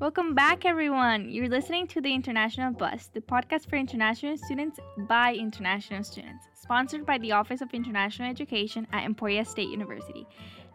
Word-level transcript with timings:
Welcome 0.00 0.34
back, 0.34 0.64
everyone. 0.64 1.28
You're 1.28 1.50
listening 1.50 1.86
to 1.88 2.00
the 2.00 2.14
International 2.14 2.72
Buzz, 2.72 3.10
the 3.12 3.20
podcast 3.20 3.68
for 3.68 3.76
international 3.76 4.38
students 4.38 4.80
by 4.96 5.34
international 5.34 6.02
students, 6.04 6.46
sponsored 6.54 7.04
by 7.04 7.18
the 7.18 7.32
Office 7.32 7.60
of 7.60 7.74
International 7.74 8.30
Education 8.30 8.86
at 8.94 9.04
Emporia 9.04 9.44
State 9.44 9.68
University. 9.68 10.26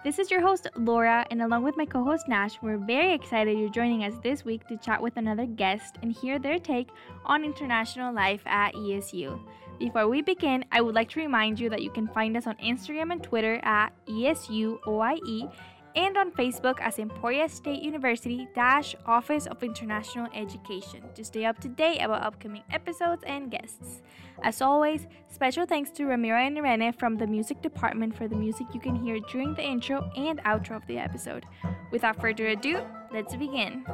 This 0.03 0.19
is 0.19 0.29
your 0.29 0.41
host, 0.41 0.67
Laura, 0.77 1.25
and 1.31 1.41
along 1.41 1.63
with 1.63 1.75
my 1.75 1.85
co 1.85 2.03
host, 2.03 2.27
Nash, 2.27 2.59
we're 2.61 2.77
very 2.77 3.15
excited 3.15 3.57
you're 3.57 3.69
joining 3.69 4.03
us 4.03 4.13
this 4.21 4.46
week 4.46 4.67
to 4.67 4.77
chat 4.77 5.01
with 5.01 5.18
another 5.18 5.48
guest 5.48 5.96
and 6.04 6.14
hear 6.14 6.38
their 6.38 6.60
take 6.60 6.89
on 7.26 7.44
international 7.44 8.14
life 8.14 8.44
at 8.46 8.76
ESU. 8.76 9.42
Before 9.80 10.07
we 10.07 10.21
begin, 10.21 10.66
I 10.71 10.82
would 10.82 10.94
like 10.94 11.10
to 11.10 11.20
remind 11.20 11.60
you 11.60 11.71
that 11.71 11.82
you 11.82 11.89
can 11.89 12.07
find 12.10 12.38
us 12.38 12.46
on 12.46 12.57
Instagram 12.57 13.12
and 13.12 13.23
Twitter 13.23 13.60
at 13.64 13.92
ESUOIE 14.07 15.52
and 15.96 16.18
on 16.18 16.32
Facebook 16.32 16.80
as 16.82 17.00
Emporia 17.00 17.48
State 17.48 17.82
University 17.82 18.48
Office 19.05 19.48
of 19.48 19.64
International 19.64 20.28
Education 20.34 21.04
to 21.14 21.24
stay 21.24 21.46
up 21.46 21.60
to 21.60 21.68
date 21.68 22.00
about 22.00 22.24
upcoming 22.24 22.64
episodes 22.71 23.24
and 23.25 23.50
guests. 23.50 24.02
As 24.43 24.61
always, 24.61 25.07
special 25.28 25.66
thanks 25.66 25.92
to 25.92 26.05
Ramiro 26.05 26.38
and 26.38 26.57
Irene 26.57 26.93
from 26.93 27.16
the 27.16 27.28
music 27.28 27.61
department 27.61 28.16
for 28.16 28.28
the 28.28 28.36
music 28.36 28.68
you 28.74 28.79
can 28.79 28.96
hear 28.96 29.19
during 29.32 29.54
the 29.54 29.64
intro 29.64 30.10
and 30.16 30.39
outro 30.43 30.75
of 30.75 30.86
the 30.88 30.97
episode. 30.97 31.46
Without 31.92 32.19
further 32.19 32.47
ado, 32.47 32.81
let's 33.11 33.36
begin. 33.36 33.86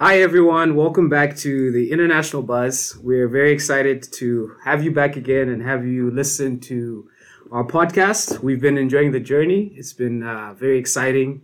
Hi, 0.00 0.20
everyone. 0.20 0.76
Welcome 0.76 1.08
back 1.08 1.36
to 1.38 1.72
the 1.72 1.90
International 1.90 2.40
Buzz. 2.40 2.96
We're 3.02 3.26
very 3.26 3.50
excited 3.50 4.00
to 4.12 4.54
have 4.62 4.84
you 4.84 4.92
back 4.92 5.16
again 5.16 5.48
and 5.48 5.60
have 5.60 5.84
you 5.84 6.12
listen 6.12 6.60
to 6.60 7.10
our 7.50 7.64
podcast. 7.64 8.38
We've 8.38 8.60
been 8.60 8.78
enjoying 8.78 9.10
the 9.10 9.18
journey. 9.18 9.72
It's 9.74 9.92
been 9.92 10.22
uh, 10.22 10.54
very 10.54 10.78
exciting. 10.78 11.42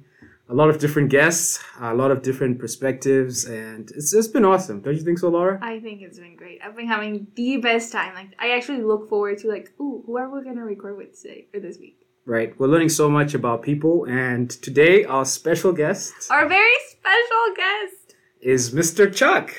A 0.48 0.54
lot 0.54 0.70
of 0.70 0.78
different 0.78 1.10
guests, 1.10 1.64
a 1.80 1.94
lot 1.94 2.12
of 2.12 2.22
different 2.22 2.60
perspectives, 2.60 3.44
and 3.44 3.90
it's, 3.90 4.14
it's 4.14 4.28
been 4.28 4.44
awesome. 4.44 4.82
Don't 4.82 4.94
you 4.94 5.02
think 5.02 5.18
so, 5.18 5.30
Laura? 5.30 5.58
I 5.60 5.80
think 5.80 6.02
it's 6.02 6.20
been 6.20 6.36
great. 6.36 6.60
I've 6.64 6.76
been 6.76 6.86
having 6.86 7.26
the 7.34 7.56
best 7.56 7.90
time. 7.90 8.14
Like 8.14 8.36
I 8.38 8.52
actually 8.52 8.82
look 8.82 9.08
forward 9.08 9.38
to 9.38 9.48
like, 9.48 9.72
ooh, 9.80 10.04
who 10.06 10.16
are 10.16 10.30
we 10.30 10.44
gonna 10.44 10.64
record 10.64 10.96
with 10.96 11.20
today 11.20 11.48
or 11.52 11.58
this 11.58 11.78
week? 11.78 12.06
Right. 12.24 12.56
We're 12.56 12.68
learning 12.68 12.90
so 12.90 13.10
much 13.10 13.34
about 13.34 13.62
people, 13.62 14.04
and 14.04 14.48
today 14.48 15.04
our 15.04 15.24
special 15.24 15.72
guest 15.72 16.14
Our 16.30 16.46
very 16.46 16.76
special 16.88 17.54
guest. 17.56 18.03
Is 18.44 18.72
Mr. 18.72 19.12
Chuck. 19.12 19.50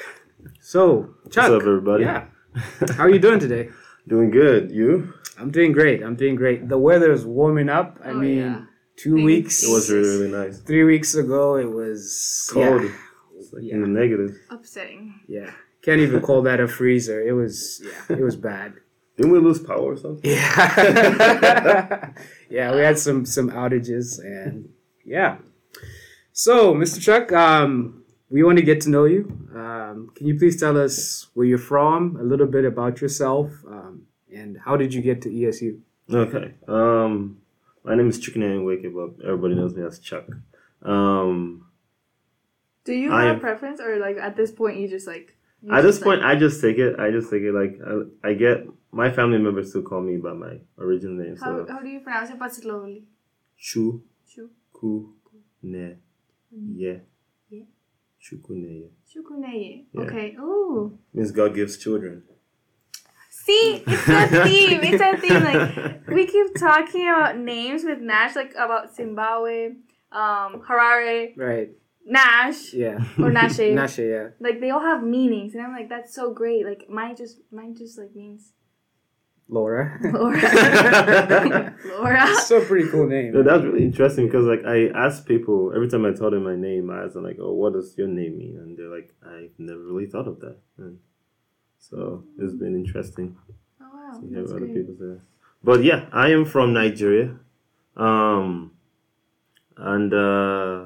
So, 0.61 1.16
Chuck. 1.31 1.50
What's 1.50 1.55
up, 1.55 1.61
everybody? 1.61 2.03
Yeah. 2.03 2.25
How 2.95 3.03
are 3.03 3.09
you 3.09 3.19
doing 3.19 3.39
today? 3.39 3.69
Doing 4.08 4.30
good. 4.30 4.69
You? 4.69 5.16
I'm 5.39 5.50
doing 5.50 5.72
great. 5.72 6.03
I'm 6.03 6.16
doing 6.16 6.36
great. 6.36 6.69
The 6.69 6.78
weather 6.78 7.11
is 7.11 7.25
warming 7.25 7.69
up. 7.69 7.97
I 8.06 8.09
Oh, 8.09 8.13
mean, 8.13 8.38
yeah. 8.38 8.61
two 8.97 9.16
Thank 9.16 9.25
weeks. 9.25 9.63
It 9.63 9.72
was 9.72 9.89
really, 9.91 10.08
really 10.08 10.31
nice. 10.31 10.59
Three 10.59 10.83
weeks 10.83 11.16
ago, 11.16 11.56
it 11.56 11.66
was 11.72 12.47
Cold. 12.53 12.83
Yeah, 12.83 12.91
It's 13.39 13.52
like 13.52 13.63
Yeah. 13.63 13.73
in 13.73 13.81
the 13.81 13.88
negative. 13.88 14.38
Upsetting. 14.52 15.22
yeah. 15.28 15.50
Can't 15.81 16.02
even 16.02 16.22
call 16.22 16.44
that 16.44 16.59
a 16.59 16.67
freezer. 16.67 17.19
It 17.19 17.31
was 17.33 17.81
yeah. 17.83 18.16
It 18.17 18.22
was 18.23 18.36
bad. 18.36 18.73
Didn't 19.17 19.31
we 19.31 19.39
lose 19.39 19.58
power 19.59 19.94
or 19.94 19.97
something? 19.97 20.30
Yeah. 20.30 22.11
yeah. 22.50 22.75
We 22.75 22.81
had 22.81 23.00
some 23.00 23.25
some 23.25 23.50
outages 23.50 24.19
and 24.23 24.69
yeah. 25.03 25.38
So, 26.31 26.75
Mr. 26.75 27.02
Chuck, 27.02 27.31
um, 27.33 28.03
we 28.29 28.43
want 28.43 28.57
to 28.57 28.63
get 28.63 28.81
to 28.81 28.89
know 28.89 29.05
you. 29.05 29.21
Um, 29.55 30.11
can 30.15 30.27
you 30.27 30.37
please 30.37 30.59
tell 30.59 30.77
us 30.77 31.27
where 31.33 31.45
you're 31.45 31.57
from, 31.57 32.17
a 32.19 32.23
little 32.23 32.47
bit 32.47 32.65
about 32.65 33.01
yourself, 33.01 33.51
um, 33.67 34.03
and 34.33 34.57
how 34.65 34.75
did 34.77 34.93
you 34.93 35.01
get 35.01 35.21
to 35.23 35.29
ESU? 35.29 35.79
Okay. 36.11 36.53
Um, 36.67 37.37
my 37.83 37.95
name 37.95 38.09
is 38.09 38.19
Chukwunemi 38.19 38.65
Wake, 38.65 38.93
but 38.93 39.23
everybody 39.25 39.55
knows 39.55 39.75
me 39.75 39.83
as 39.85 39.99
Chuck. 39.99 40.25
Um, 40.81 41.67
Do 42.83 42.93
you 42.93 43.11
I 43.11 43.23
have 43.23 43.31
am- 43.31 43.37
a 43.37 43.39
preference, 43.39 43.79
or 43.79 43.97
like 43.97 44.17
at 44.17 44.35
this 44.35 44.51
point 44.51 44.77
you 44.79 44.87
just 44.87 45.07
like? 45.07 45.35
you 45.61 45.73
at 45.73 45.81
this 45.81 45.99
point, 45.99 46.21
like, 46.21 46.35
I 46.35 46.39
just 46.39 46.61
take 46.61 46.77
it. 46.77 47.00
I 47.00 47.09
just 47.11 47.29
take 47.31 47.41
it 47.44 47.53
like 47.53 47.79
I, 47.85 48.29
I 48.29 48.33
get 48.33 48.67
my 48.91 49.09
family 49.11 49.39
members 49.39 49.69
still 49.69 49.81
call 49.81 50.01
me 50.01 50.17
by 50.17 50.33
my 50.33 50.59
original 50.77 51.16
name. 51.16 51.35
how, 51.38 51.66
So 51.66 51.73
how 51.73 51.79
do 51.81 51.89
you 51.89 52.00
pronounce 52.01 52.29
it, 52.29 52.38
but 52.39 52.53
slowly? 52.53 53.05
Chu 53.57 54.03
Chu 54.27 54.50
Ku 54.73 55.13
Ne 55.63 55.95
Ye 56.51 56.85
Ye. 56.88 57.01
Chukwuneye 58.25 58.90
Chukuneye. 59.09 59.86
Yeah. 59.94 60.02
Okay. 60.02 60.36
Ooh. 60.40 60.97
means 61.13 61.31
God 61.31 61.53
gives 61.53 61.78
children. 61.78 62.24
See, 63.30 63.84
it's 63.86 64.08
a 64.08 64.44
theme. 64.44 64.80
It's 64.84 65.03
a 65.03 65.18
theme. 65.18 65.44
Like 65.44 66.08
we 66.08 66.25
keep 66.25 66.56
talking 66.58 67.08
about 67.08 67.38
names 67.38 67.84
with 67.84 68.00
Nash, 68.00 68.36
like 68.36 68.53
about 68.56 68.96
Zimbabwe, 68.96 69.68
um, 70.12 70.63
Harare, 70.68 71.38
Right. 71.38 71.69
Nash, 72.08 72.74
Yeah. 72.74 72.96
or 73.19 73.30
Nashe. 73.31 73.74
Nashe. 73.81 74.09
Yeah. 74.09 74.30
like 74.40 74.59
they 74.62 74.69
all 74.72 74.80
have 74.81 75.03
meanings, 75.03 75.53
and 75.53 75.63
I'm 75.63 75.74
like, 75.74 75.90
that's 75.90 76.13
so 76.16 76.34
great. 76.34 76.66
Like 76.66 76.90
mine 76.90 77.16
just, 77.16 77.40
mine 77.52 77.75
just 77.75 77.97
like 78.00 78.16
means 78.16 78.53
Laura. 79.47 80.00
Laura. 80.03 81.75
Laura. 81.85 82.35
so 82.41 82.63
pretty 82.66 82.89
cool 82.89 83.07
name. 83.07 83.31
No, 83.31 83.44
that's 83.44 83.63
really 83.63 83.83
interesting 83.83 84.25
because 84.25 84.45
like 84.45 84.66
I 84.66 84.88
ask 84.88 85.25
people 85.28 85.72
every 85.75 85.88
time 85.88 86.03
I 86.06 86.11
tell 86.13 86.31
them 86.31 86.44
my 86.44 86.56
name, 86.56 86.89
I 86.89 87.03
ask 87.03 87.13
them 87.13 87.23
like, 87.23 87.38
"Oh, 87.39 87.53
what 87.53 87.73
does 87.73 87.95
your 87.97 88.07
name 88.07 88.38
mean?" 88.39 88.57
And 88.57 88.75
they're 88.78 88.89
like, 88.89 89.13
"I've 89.23 89.51
never 89.59 89.81
really 89.81 90.07
thought 90.07 90.28
of 90.28 90.39
that." 90.39 90.57
And 90.78 90.97
so 91.78 92.23
it's 92.39 92.53
been 92.53 92.75
interesting 92.75 93.38
Oh 93.79 93.85
wow, 93.94 94.19
to 94.19 94.28
hear 94.28 94.39
that's 94.41 94.51
other 94.51 94.66
people 94.67 94.95
say. 95.00 95.22
But 95.63 95.83
yeah, 95.83 96.07
I 96.12 96.29
am 96.31 96.45
from 96.45 96.73
Nigeria, 96.73 97.38
um, 97.95 98.72
and 99.77 100.12
uh, 100.13 100.85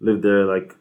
lived 0.00 0.22
there 0.22 0.46
like 0.46 0.74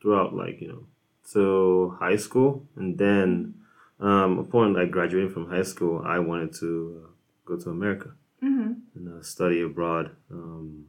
throughout 0.00 0.34
like 0.34 0.60
you 0.60 0.68
know 0.68 0.84
till 1.30 1.90
high 1.98 2.16
school, 2.16 2.64
and 2.76 2.96
then 2.96 3.54
um, 4.00 4.38
upon 4.38 4.74
like 4.74 4.90
graduating 4.90 5.30
from 5.30 5.48
high 5.50 5.62
school, 5.64 6.02
I 6.04 6.18
wanted 6.18 6.52
to 6.60 7.02
uh, 7.04 7.08
go 7.44 7.56
to 7.58 7.70
America 7.70 8.12
Mm-hmm. 8.42 8.72
and 8.94 9.18
uh, 9.18 9.22
study 9.22 9.60
abroad. 9.62 10.14
Um, 10.30 10.86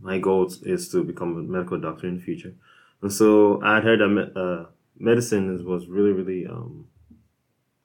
my 0.00 0.18
goal 0.18 0.52
is 0.62 0.90
to 0.90 1.02
become 1.02 1.36
a 1.38 1.42
medical 1.42 1.80
doctor 1.80 2.06
in 2.06 2.16
the 2.18 2.22
future, 2.22 2.54
and 3.00 3.10
so 3.12 3.62
I 3.62 3.76
had 3.76 3.84
heard 3.84 4.00
that 4.00 4.08
me- 4.08 4.32
uh, 4.36 4.66
medicine 4.98 5.54
is, 5.54 5.62
was 5.62 5.86
really, 5.86 6.12
really 6.12 6.46
um, 6.46 6.88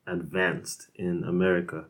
advanced 0.07 0.89
in 0.95 1.23
America, 1.23 1.85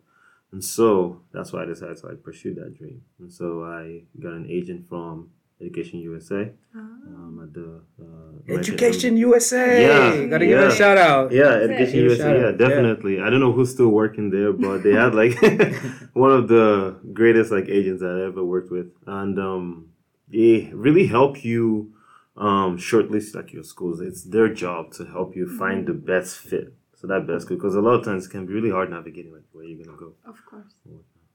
and 0.52 0.64
so 0.64 1.22
that's 1.32 1.54
why 1.54 1.64
I 1.64 1.66
decided 1.66 1.98
to 1.98 2.08
like 2.08 2.24
pursue 2.24 2.54
that 2.56 2.78
dream. 2.78 3.02
And 3.20 3.32
so 3.32 3.64
I 3.64 4.04
got 4.22 4.34
an 4.34 4.46
agent 4.50 4.88
from 4.90 5.32
Education 5.62 6.00
USA 6.00 6.52
um, 6.74 7.42
at 7.44 7.54
the 7.54 7.82
uh, 8.02 8.58
Education 8.60 9.18
USA. 9.18 9.82
Yeah, 9.82 10.26
Gotta 10.28 10.46
give 10.46 10.60
a 10.60 10.74
shout 10.74 10.98
out. 10.98 11.32
Yeah, 11.32 11.50
That's. 11.50 11.72
Education 11.72 12.00
USA. 12.00 12.42
Yeah, 12.42 12.48
out. 12.48 12.58
definitely. 12.58 13.20
I 13.20 13.30
don't 13.30 13.42
know 13.42 13.52
who's 13.52 13.72
still 13.72 13.90
working 13.90 14.30
there, 14.30 14.54
but 14.54 14.84
they 14.84 14.94
had 14.94 15.14
like 15.14 15.34
one 16.14 16.32
of 16.32 16.48
the 16.48 16.98
greatest 17.14 17.52
like 17.52 17.68
agents 17.68 18.02
that 18.02 18.22
I 18.22 18.28
ever 18.28 18.44
worked 18.44 18.72
with, 18.72 18.88
and 19.06 19.38
um, 19.38 19.90
they 20.30 20.72
really 20.74 21.08
help 21.08 21.44
you 21.44 21.94
um, 22.38 22.78
shortlist 22.78 23.36
like 23.36 23.52
your 23.52 23.64
schools. 23.64 24.00
It's 24.00 24.24
their 24.24 24.48
job 24.54 24.94
to 24.94 25.06
help 25.06 25.36
you 25.36 25.46
find 25.58 25.86
the 25.86 25.94
best 25.94 26.38
fit. 26.38 26.74
So 26.96 27.08
that 27.08 27.28
best 27.28 27.46
school, 27.46 27.58
because 27.58 27.76
a 27.76 27.82
lot 27.82 27.96
of 27.96 28.06
times 28.06 28.26
it 28.26 28.30
can 28.30 28.46
be 28.46 28.54
really 28.54 28.72
hard 28.72 28.90
navigating 28.90 29.34
like 29.34 29.44
where 29.52 29.66
you're 29.66 29.84
gonna 29.84 29.98
go. 29.98 30.14
Of 30.26 30.46
course. 30.46 30.74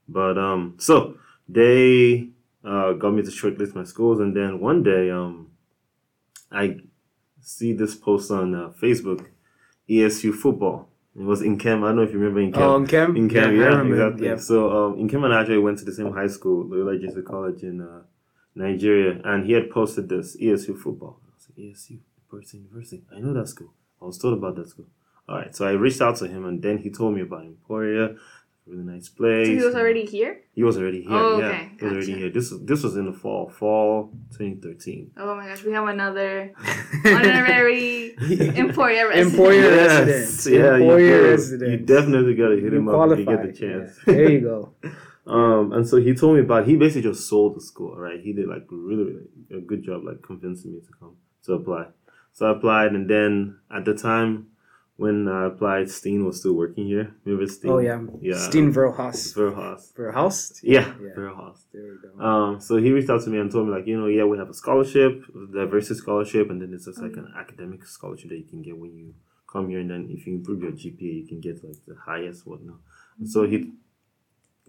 But 0.07 0.37
um, 0.37 0.75
so 0.79 1.17
they 1.47 2.29
uh, 2.65 2.93
got 2.93 3.11
me 3.11 3.21
to 3.21 3.29
shortlist 3.29 3.75
my 3.75 3.83
schools, 3.83 4.19
and 4.19 4.35
then 4.35 4.59
one 4.59 4.83
day 4.83 5.09
um, 5.11 5.51
I 6.51 6.77
see 7.41 7.73
this 7.73 7.95
post 7.95 8.31
on 8.31 8.55
uh, 8.55 8.69
Facebook, 8.81 9.27
ESU 9.89 10.33
football. 10.33 10.89
It 11.15 11.21
was 11.21 11.41
in 11.41 11.57
Chem. 11.57 11.83
I 11.83 11.87
don't 11.87 11.97
know 11.97 12.01
if 12.03 12.11
you 12.11 12.19
remember 12.19 12.41
in 12.41 12.51
Chem. 12.51 12.61
Oh, 12.61 12.75
in 12.75 12.87
Chem? 12.87 13.15
In 13.15 13.29
Chem, 13.29 13.55
Yeah, 13.55 13.71
yeah, 13.71 13.85
exactly. 13.85 14.27
yeah. 14.27 14.35
So 14.37 14.71
um, 14.71 14.99
in 14.99 15.07
Chem 15.07 15.23
and 15.23 15.33
actually 15.33 15.59
went 15.59 15.77
to 15.79 15.85
the 15.85 15.93
same 15.93 16.11
high 16.11 16.27
school, 16.27 16.65
Loyola 16.67 16.97
Jesuit 16.99 17.25
College 17.25 17.63
in 17.63 17.81
uh, 17.81 18.01
Nigeria, 18.55 19.21
and 19.23 19.45
he 19.45 19.53
had 19.53 19.69
posted 19.69 20.09
this 20.09 20.35
ESU 20.37 20.77
football. 20.77 21.21
I 21.25 21.31
was 21.35 21.47
like, 21.49 21.57
ESU, 21.73 21.99
Person 22.29 22.63
University. 22.63 23.03
I 23.15 23.19
know 23.19 23.33
that 23.33 23.47
school. 23.47 23.73
I 24.01 24.05
was 24.05 24.17
told 24.17 24.33
about 24.37 24.55
that 24.57 24.67
school. 24.69 24.87
All 25.29 25.37
right, 25.37 25.55
so 25.55 25.65
I 25.67 25.71
reached 25.71 26.01
out 26.01 26.17
to 26.17 26.27
him, 26.27 26.45
and 26.45 26.61
then 26.61 26.77
he 26.79 26.89
told 26.91 27.15
me 27.15 27.21
about 27.21 27.45
Emporia, 27.45 28.15
really 28.67 28.83
nice 28.83 29.09
place. 29.09 29.47
So 29.47 29.53
he 29.53 29.61
was 29.63 29.75
already 29.75 30.05
here. 30.05 30.41
He 30.53 30.63
was 30.63 30.77
already 30.77 31.01
here. 31.01 31.11
Oh, 31.11 31.39
yeah, 31.39 31.47
okay, 31.47 31.71
he 31.79 31.85
was 31.85 31.93
already 31.93 32.13
here. 32.15 32.29
This 32.29 32.51
was 32.51 32.61
this 32.63 32.83
was 32.83 32.95
in 32.97 33.05
the 33.05 33.13
fall, 33.13 33.49
fall 33.49 34.11
2013. 34.31 35.11
Oh 35.17 35.35
my 35.35 35.47
gosh, 35.47 35.63
we 35.63 35.71
have 35.73 35.87
another 35.87 36.53
honorary 37.05 38.15
Emporia 38.57 39.07
resident. 39.07 39.33
Emporia 39.33 39.61
Yes, 39.61 40.07
resident. 40.07 40.63
yeah, 40.63 40.77
you, 40.77 40.83
Emporia 40.83 41.17
do. 41.17 41.29
resident. 41.29 41.71
you 41.71 41.77
definitely 41.85 42.35
gotta 42.35 42.55
hit 42.55 42.73
You 42.73 42.79
him 42.79 42.89
up 42.89 43.11
if 43.11 43.19
you 43.19 43.25
get 43.25 43.41
the 43.43 43.53
chance. 43.53 43.97
Yeah. 44.07 44.13
There 44.13 44.31
you 44.31 44.41
go. 44.41 44.73
Um, 45.27 45.71
and 45.73 45.87
so 45.87 45.97
he 45.97 46.13
told 46.13 46.35
me 46.35 46.41
about. 46.41 46.67
He 46.67 46.75
basically 46.75 47.01
just 47.09 47.27
sold 47.27 47.55
the 47.55 47.59
school, 47.61 47.95
right? 47.97 48.19
He 48.21 48.31
did 48.31 48.47
like 48.47 48.67
really, 48.69 49.05
really 49.05 49.25
a 49.57 49.59
good 49.59 49.81
job, 49.83 50.03
like 50.03 50.21
convincing 50.21 50.73
me 50.73 50.81
to 50.81 50.93
come 50.99 51.15
to 51.45 51.53
apply. 51.53 51.87
So 52.31 52.45
I 52.45 52.51
applied, 52.55 52.91
and 52.91 53.09
then 53.09 53.57
at 53.75 53.85
the 53.85 53.95
time, 53.95 54.49
when 54.97 55.27
I 55.27 55.47
applied, 55.47 55.89
Steen 55.89 56.25
was 56.25 56.39
still 56.39 56.53
working 56.53 56.85
here. 56.87 57.13
Remember 57.25 57.47
Steen? 57.51 57.71
Oh 57.71 57.79
yeah. 57.79 58.01
Yeah. 58.21 58.37
Steen 58.37 58.71
Verhaus. 58.71 59.33
Verhaus. 59.33 59.93
Verhaus. 59.93 60.59
Yeah, 60.63 60.93
Yeah. 61.01 61.13
There 61.73 61.83
we 61.83 61.97
go. 62.17 62.23
Um, 62.23 62.61
so 62.61 62.77
he 62.77 62.91
reached 62.91 63.09
out 63.09 63.21
to 63.23 63.29
me 63.29 63.39
and 63.39 63.51
told 63.51 63.67
me 63.67 63.73
like, 63.73 63.87
you 63.87 63.99
know, 63.99 64.07
yeah, 64.07 64.23
we 64.23 64.37
have 64.37 64.49
a 64.49 64.53
scholarship, 64.53 65.21
a 65.35 65.53
diversity 65.53 65.95
scholarship, 65.99 66.49
and 66.49 66.61
then 66.61 66.73
it's 66.73 66.85
just 66.85 67.01
like 67.01 67.17
an 67.17 67.33
academic 67.37 67.85
scholarship 67.85 68.29
that 68.29 68.37
you 68.37 68.45
can 68.45 68.61
get 68.61 68.77
when 68.77 68.95
you 68.95 69.13
come 69.51 69.69
here, 69.69 69.79
and 69.79 69.89
then 69.89 70.07
if 70.09 70.25
you 70.25 70.35
improve 70.35 70.61
your 70.63 70.71
GPA, 70.71 71.21
you 71.21 71.27
can 71.27 71.41
get 71.41 71.63
like 71.63 71.77
the 71.87 71.95
highest 71.95 72.47
whatnot. 72.47 72.77
And 73.19 73.29
so 73.29 73.45
he 73.45 73.73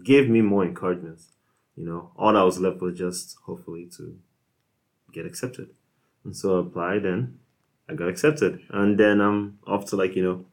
gave 0.03 0.29
me 0.29 0.43
more 0.43 0.65
encouragements. 0.65 1.29
You 1.77 1.85
know, 1.87 2.11
all 2.17 2.37
I 2.37 2.43
was 2.43 2.59
left 2.59 2.81
was 2.81 2.99
just 2.99 3.37
hopefully 3.45 3.89
to 3.97 4.19
get 5.13 5.27
accepted, 5.27 5.71
and 6.25 6.37
so 6.37 6.57
I 6.57 6.61
applied 6.67 7.05
and 7.05 7.39
I 7.89 7.95
got 7.95 8.09
accepted, 8.09 8.61
and 8.71 8.99
then 8.99 9.21
I'm 9.21 9.59
off 9.67 9.87
to 9.87 9.97
like 9.97 10.17
you 10.17 10.23
know 10.23 10.45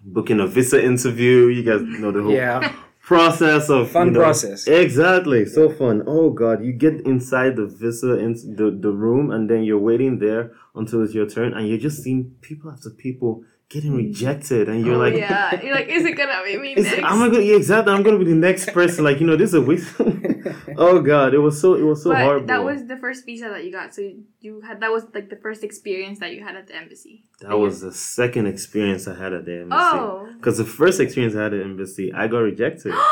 booking 0.00 0.40
a 0.40 0.46
visa 0.46 0.82
interview. 0.82 1.46
You 1.46 1.62
guys 1.62 1.82
know 1.82 2.10
the 2.12 2.22
whole 2.22 2.32
yeah. 2.32 2.74
process 3.00 3.70
of 3.70 3.90
Fun 3.90 4.08
you 4.08 4.12
know- 4.14 4.20
process. 4.20 4.66
Exactly, 4.66 5.44
so 5.46 5.70
fun. 5.70 6.02
Oh 6.06 6.30
god, 6.30 6.64
you 6.64 6.72
get 6.72 7.00
inside 7.06 7.56
the 7.56 7.66
visa 7.66 8.18
in 8.18 8.32
the 8.56 8.70
the 8.70 8.90
room, 8.90 9.30
and 9.30 9.48
then 9.48 9.62
you're 9.62 9.78
waiting 9.78 10.18
there 10.18 10.52
until 10.74 11.02
it's 11.04 11.14
your 11.14 11.26
turn, 11.28 11.54
and 11.54 11.68
you're 11.68 11.78
just 11.78 12.02
seeing 12.02 12.34
people 12.40 12.70
after 12.70 12.90
people 12.90 13.44
getting 13.68 13.94
rejected, 13.94 14.68
and 14.68 14.84
you're 14.84 14.94
oh, 14.94 14.98
like, 14.98 15.14
yeah. 15.14 15.60
You're 15.60 15.74
like, 15.74 15.88
is 15.88 16.04
it 16.04 16.16
gonna 16.16 16.42
be 16.44 16.56
me 16.56 16.74
next? 16.76 17.02
I'm 17.02 17.30
gonna 17.30 17.42
yeah, 17.42 17.56
exactly. 17.56 17.92
I'm 17.92 18.02
gonna 18.02 18.18
be 18.18 18.24
the 18.24 18.34
next 18.34 18.72
person. 18.72 19.04
Like 19.04 19.20
you 19.20 19.26
know, 19.26 19.36
this 19.36 19.50
is 19.50 19.54
a 19.54 19.60
waste. 19.60 19.94
oh 20.76 21.00
god, 21.00 21.34
it 21.34 21.38
was 21.38 21.60
so 21.60 21.74
it 21.74 21.82
was 21.82 22.02
so 22.02 22.10
but 22.10 22.22
horrible. 22.22 22.46
that 22.46 22.64
was 22.64 22.86
the 22.86 22.96
first 22.96 23.24
visa 23.24 23.48
that 23.48 23.64
you 23.64 23.72
got. 23.72 23.94
So 23.94 24.02
you 24.40 24.60
had 24.60 24.80
that 24.80 24.90
was 24.90 25.04
like 25.14 25.30
the 25.30 25.36
first 25.36 25.64
experience 25.64 26.20
that 26.20 26.32
you 26.32 26.42
had 26.42 26.56
at 26.56 26.66
the 26.66 26.76
embassy. 26.76 27.24
that 27.40 27.58
was 27.58 27.80
the 27.80 27.92
second 27.92 28.46
experience 28.46 29.08
I 29.08 29.16
had 29.16 29.32
at 29.32 29.44
the 29.44 29.60
embassy. 29.60 29.80
Oh. 29.82 30.28
Because 30.36 30.58
the 30.58 30.64
first 30.64 31.00
experience 31.00 31.34
I 31.34 31.44
had 31.44 31.54
at 31.54 31.58
the 31.58 31.64
embassy, 31.64 32.12
I 32.12 32.28
got 32.28 32.38
rejected. 32.38 32.94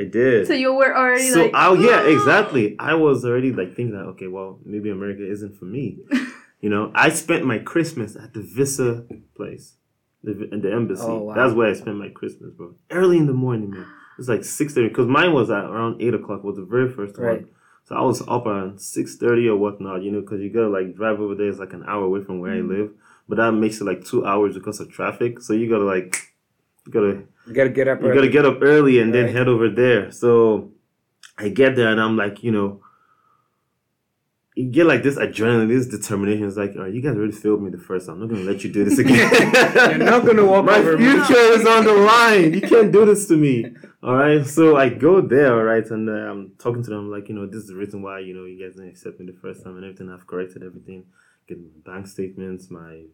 I 0.00 0.04
did. 0.04 0.46
so 0.46 0.52
you 0.52 0.72
were 0.74 0.96
already 0.96 1.28
so 1.28 1.42
like, 1.42 1.50
oh 1.56 1.74
yeah 1.74 2.02
exactly 2.06 2.76
i 2.78 2.94
was 2.94 3.24
already 3.24 3.50
like 3.50 3.74
thinking 3.74 3.90
that 3.94 4.04
okay 4.04 4.28
well 4.28 4.60
maybe 4.64 4.90
america 4.90 5.28
isn't 5.28 5.56
for 5.56 5.64
me 5.64 5.98
you 6.60 6.68
know 6.68 6.90
i 6.94 7.08
spent 7.08 7.44
my 7.44 7.58
christmas 7.58 8.16
at 8.16 8.32
the 8.34 8.40
visa 8.40 9.04
place 9.36 9.74
the, 10.24 10.32
the 10.34 10.72
embassy 10.72 11.04
Oh, 11.06 11.18
wow. 11.24 11.34
that's 11.34 11.54
where 11.54 11.68
i 11.70 11.72
spent 11.72 11.96
my 11.96 12.08
christmas 12.08 12.50
bro 12.52 12.74
early 12.90 13.18
in 13.18 13.26
the 13.26 13.32
morning 13.32 13.70
man 13.70 13.82
it 13.82 14.18
was 14.18 14.28
like 14.28 14.40
6.30 14.40 14.88
because 14.88 15.06
mine 15.06 15.32
was 15.32 15.50
at 15.50 15.64
around 15.64 16.02
8 16.02 16.14
o'clock 16.14 16.42
was 16.42 16.56
the 16.56 16.64
very 16.64 16.88
first 16.90 17.16
Right. 17.18 17.42
one 17.42 17.48
so 17.84 17.94
i 17.96 18.02
was 18.02 18.20
up 18.22 18.46
around 18.46 18.78
6.30 18.78 19.48
or 19.48 19.56
whatnot 19.56 20.02
you 20.02 20.10
know 20.10 20.20
because 20.20 20.40
you 20.40 20.50
gotta 20.50 20.68
like 20.68 20.94
drive 20.96 21.20
over 21.20 21.34
there 21.34 21.48
it's 21.48 21.58
like 21.60 21.72
an 21.72 21.84
hour 21.86 22.04
away 22.04 22.22
from 22.22 22.40
where 22.40 22.52
Mm-hmm. 22.52 22.72
i 22.72 22.76
live 22.78 22.90
but 23.28 23.36
that 23.36 23.52
makes 23.52 23.80
it 23.80 23.84
like 23.84 24.04
two 24.04 24.24
hours 24.26 24.54
because 24.54 24.80
of 24.80 24.90
traffic 24.90 25.40
so 25.40 25.52
you 25.52 25.68
gotta 25.68 25.84
like 25.84 26.16
you 26.86 26.92
gotta 26.92 27.22
You 27.46 27.54
gotta 27.54 27.70
get 27.70 27.86
up 27.88 28.00
you 28.00 28.06
early. 28.08 28.14
gotta 28.16 28.28
get 28.28 28.44
up 28.46 28.58
early 28.62 28.98
and 29.00 29.14
then 29.14 29.28
head 29.28 29.46
over 29.48 29.68
there. 29.68 30.10
So 30.10 30.72
I 31.38 31.48
get 31.50 31.76
there 31.76 31.88
and 31.92 32.00
I'm 32.00 32.16
like, 32.16 32.42
you 32.42 32.50
know, 32.50 32.80
you 34.58 34.68
get 34.68 34.86
like 34.86 35.04
this 35.04 35.14
adrenaline, 35.14 35.68
this 35.68 35.86
determination. 35.86 36.44
It's 36.44 36.56
like, 36.56 36.74
all 36.74 36.82
right, 36.82 36.92
you 36.92 37.00
guys 37.00 37.14
already 37.14 37.30
failed 37.30 37.62
me 37.62 37.70
the 37.70 37.78
first 37.78 38.06
time. 38.06 38.14
I'm 38.16 38.22
not 38.22 38.30
gonna 38.30 38.50
let 38.50 38.64
you 38.64 38.72
do 38.72 38.84
this 38.84 38.98
again. 38.98 39.30
You're 39.90 39.98
not 39.98 40.26
gonna 40.26 40.44
walk 40.44 40.64
My 40.64 40.78
over 40.78 40.98
me. 40.98 41.04
future 41.12 41.38
is 41.38 41.64
on 41.64 41.84
the 41.84 41.92
line. 41.92 42.54
You 42.54 42.60
can't 42.62 42.90
do 42.90 43.06
this 43.06 43.28
to 43.28 43.36
me. 43.36 43.66
All 44.02 44.16
right. 44.16 44.44
So 44.44 44.76
I 44.76 44.88
go 44.88 45.20
there, 45.20 45.54
all 45.54 45.62
right, 45.62 45.88
and 45.88 46.08
uh, 46.10 46.12
I'm 46.12 46.54
talking 46.58 46.82
to 46.82 46.90
them 46.90 47.08
like, 47.08 47.28
you 47.28 47.36
know, 47.36 47.46
this 47.46 47.62
is 47.62 47.68
the 47.68 47.76
reason 47.76 48.02
why 48.02 48.18
you 48.18 48.34
know 48.34 48.46
you 48.46 48.58
guys 48.60 48.74
didn't 48.74 48.90
accept 48.90 49.20
me 49.20 49.26
the 49.26 49.38
first 49.40 49.62
time 49.62 49.76
and 49.76 49.84
everything. 49.84 50.10
I've 50.10 50.26
corrected 50.26 50.64
everything, 50.64 51.04
getting 51.46 51.70
my 51.84 51.92
bank 51.92 52.08
statements, 52.08 52.68
my 52.68 53.04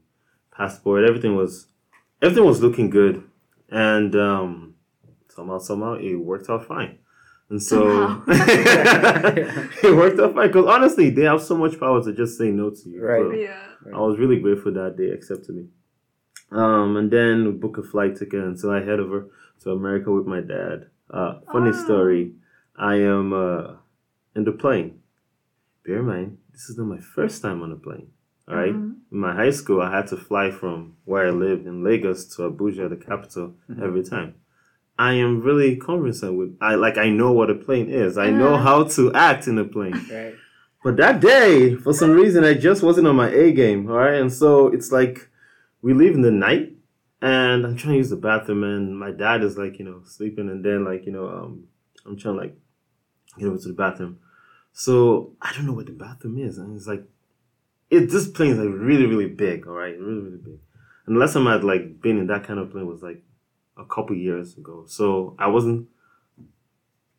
passport, 0.56 1.05
everything 1.05 1.37
was 1.37 1.67
everything 2.23 2.46
was 2.46 2.62
looking 2.62 2.88
good, 2.88 3.23
and 3.69 4.17
um, 4.17 4.76
somehow 5.29 5.58
somehow 5.58 5.94
it 5.96 6.14
worked 6.14 6.49
out 6.49 6.67
fine. 6.67 7.00
And 7.50 7.62
so 7.62 8.23
it 8.29 9.94
worked 9.96 10.19
out 10.20 10.35
fine 10.35 10.49
because 10.49 10.67
honestly, 10.67 11.11
they 11.11 11.23
have 11.25 11.43
so 11.43 11.56
much 11.56 11.79
power 11.79 12.02
to 12.02 12.12
just 12.12 12.38
say 12.38 12.50
no 12.50 12.70
to 12.70 12.88
you. 12.88 13.02
Right. 13.05 13.20
So- 13.23 13.32
yeah. 13.32 13.61
I 13.94 14.00
was 14.00 14.19
really 14.19 14.41
grateful 14.41 14.73
that 14.73 14.96
they 14.96 15.08
accepted 15.08 15.55
me. 15.55 15.67
Um, 16.50 16.96
and 16.96 17.11
then 17.11 17.44
we 17.44 17.50
book 17.52 17.76
a 17.79 17.82
flight 17.82 18.17
ticket, 18.17 18.43
and 18.43 18.58
so 18.58 18.73
I 18.73 18.81
head 18.81 18.99
over 19.00 19.29
to 19.62 19.70
America 19.73 20.11
with 20.11 20.26
my 20.26 20.41
dad. 20.41 20.87
Uh, 21.11 21.41
funny 21.52 21.70
Oh. 21.70 21.85
story. 21.85 22.32
I 22.76 22.94
am 22.96 23.32
uh, 23.32 23.75
in 24.35 24.44
the 24.44 24.52
plane. 24.52 25.00
Bear 25.85 25.99
in 25.99 26.06
mind, 26.06 26.38
this 26.52 26.70
is 26.70 26.79
not 26.79 26.87
my 26.87 26.99
first 26.99 27.43
time 27.43 27.62
on 27.62 27.73
a 27.73 27.76
plane. 27.76 28.08
All 28.49 28.56
right? 28.56 28.73
Mhm. 28.75 28.94
In 29.12 29.19
my 29.19 29.35
high 29.35 29.50
school, 29.50 29.81
I 29.82 29.94
had 29.94 30.06
to 30.08 30.17
fly 30.17 30.50
from 30.50 30.94
where 31.05 31.26
I 31.26 31.31
lived 31.31 31.67
in 31.67 31.85
Lagos 31.85 32.25
to 32.37 32.43
Abuja, 32.50 32.88
the 32.88 32.96
capital, 32.96 33.55
every 33.82 34.02
time. 34.02 34.35
I 34.99 35.14
am 35.14 35.43
really 35.43 35.76
conversant 35.76 36.37
with. 36.38 36.56
I 36.61 36.76
like. 36.76 36.99
I 36.99 37.08
know 37.08 37.32
what 37.32 37.50
a 37.50 37.55
plane 37.55 37.88
is. 37.91 38.17
I 38.17 38.31
know 38.31 38.55
Uh-huh. 38.55 38.62
how 38.62 38.85
to 38.85 39.12
act 39.14 39.49
in 39.49 39.58
a 39.58 39.64
plane. 39.64 39.94
Right. 40.11 40.35
But 40.85 40.96
that 40.99 41.20
day, 41.20 41.75
for 41.76 41.94
some 41.94 42.11
reason, 42.11 42.44
I 42.44 42.52
just 42.52 42.82
wasn't 42.82 43.06
on 43.06 43.17
my 43.17 43.31
A 43.31 43.52
game. 43.52 43.91
All 43.91 43.96
right. 43.96 44.20
And 44.20 44.31
so 44.31 44.69
it's 44.69 44.93
like 44.93 45.31
we 45.81 45.94
leave 45.94 46.14
in 46.14 46.20
the 46.20 46.31
night 46.31 46.75
and 47.23 47.64
I'm 47.64 47.75
trying 47.76 47.94
to 47.94 47.96
use 47.99 48.11
the 48.11 48.17
bathroom 48.17 48.62
and 48.64 48.99
my 48.99 49.11
dad 49.11 49.43
is 49.43 49.56
like, 49.56 49.79
you 49.79 49.85
know, 49.87 50.02
sleeping. 50.05 50.50
And 50.50 50.62
then, 50.62 50.85
like, 50.85 51.06
you 51.06 51.12
know, 51.12 51.26
um, 51.26 51.64
I'm 52.05 52.19
trying 52.19 52.35
to 52.35 52.41
like 52.43 52.56
get 53.38 53.46
over 53.49 53.56
to 53.56 53.69
the 53.69 53.73
bathroom. 53.75 54.19
So 54.75 55.32
I 55.41 55.55
don't 55.55 55.64
know 55.64 55.73
what 55.73 55.87
the 55.87 55.93
bathroom 55.93 56.37
is. 56.38 56.58
And 56.58 56.76
it's 56.76 56.87
like, 56.87 57.05
it, 57.91 58.11
this 58.11 58.29
plane 58.29 58.50
is 58.52 58.58
like 58.58 58.69
really, 58.69 59.06
really 59.06 59.29
big. 59.29 59.67
All 59.67 59.73
right. 59.73 59.99
Really, 59.99 60.20
really 60.20 60.37
big. 60.37 60.58
And 61.06 61.17
the 61.17 61.20
last 61.20 61.32
time 61.32 61.46
I'd 61.49 61.64
like 61.64 62.02
been 62.02 62.19
in 62.19 62.26
that 62.26 62.44
kind 62.44 62.61
of 62.61 62.70
plane 62.73 62.87
was 62.87 63.02
like 63.02 63.23
a 63.76 63.85
couple 63.85 64.17
years 64.17 64.56
ago. 64.56 64.85
So 64.87 65.35
I 65.38 65.49
wasn't 65.49 65.88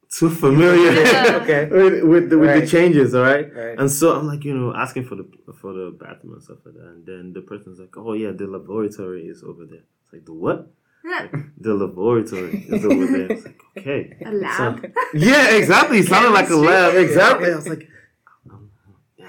too 0.09 0.29
familiar 0.29 0.91
Yeah. 0.91 1.39
Okay. 1.41 1.65
with, 1.71 2.03
with, 2.03 2.29
the, 2.29 2.37
with 2.37 2.61
the 2.61 2.67
changes. 2.67 3.13
All 3.13 3.23
right. 3.23 3.53
Right. 3.53 3.77
And 3.79 3.91
so 3.91 4.15
I'm 4.17 4.27
like, 4.27 4.43
you 4.45 4.55
know, 4.55 4.73
asking 4.75 5.05
for 5.05 5.15
the 5.15 5.27
for 5.59 5.73
the 5.73 5.95
bathroom 5.99 6.33
and 6.33 6.43
stuff 6.43 6.57
like 6.65 6.75
that. 6.75 6.87
And 6.87 7.05
then 7.05 7.33
the 7.33 7.41
person's 7.41 7.79
like, 7.79 7.95
oh 7.97 8.13
yeah, 8.13 8.31
the 8.31 8.47
laboratory 8.47 9.23
is 9.27 9.43
over 9.43 9.65
there. 9.65 9.83
It's 10.03 10.13
like 10.13 10.25
the 10.25 10.33
what? 10.33 10.71
Like, 11.05 11.31
the 11.59 11.75
laboratory 11.75 12.65
is 12.67 12.83
over 12.83 13.05
there. 13.05 13.31
It's 13.31 13.45
like 13.45 13.61
okay. 13.77 14.17
A 14.25 14.31
lab. 14.31 14.81
So- 14.81 14.91
yeah, 15.13 15.51
exactly. 15.51 15.99
It 15.99 16.07
sounded 16.07 16.31
like 16.31 16.49
a 16.49 16.55
lab. 16.55 16.95
Exactly. 16.95 17.51
I 17.51 17.55
was 17.55 17.67
like, 17.69 17.81
yeah, 17.81 17.87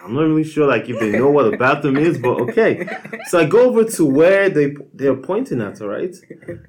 I'm 0.07 0.15
not 0.15 0.23
really 0.23 0.45
sure 0.45 0.69
like 0.69 0.89
if 0.89 1.01
they 1.01 1.11
know 1.11 1.31
what 1.31 1.53
a 1.53 1.57
bathroom 1.57 1.97
is, 1.97 2.17
but 2.17 2.41
okay. 2.43 2.87
So 3.27 3.41
I 3.41 3.45
go 3.45 3.69
over 3.69 3.83
to 3.83 4.05
where 4.05 4.49
they 4.49 4.77
they're 4.95 5.17
pointing 5.17 5.61
at, 5.61 5.81
all 5.81 5.89
right. 5.89 6.15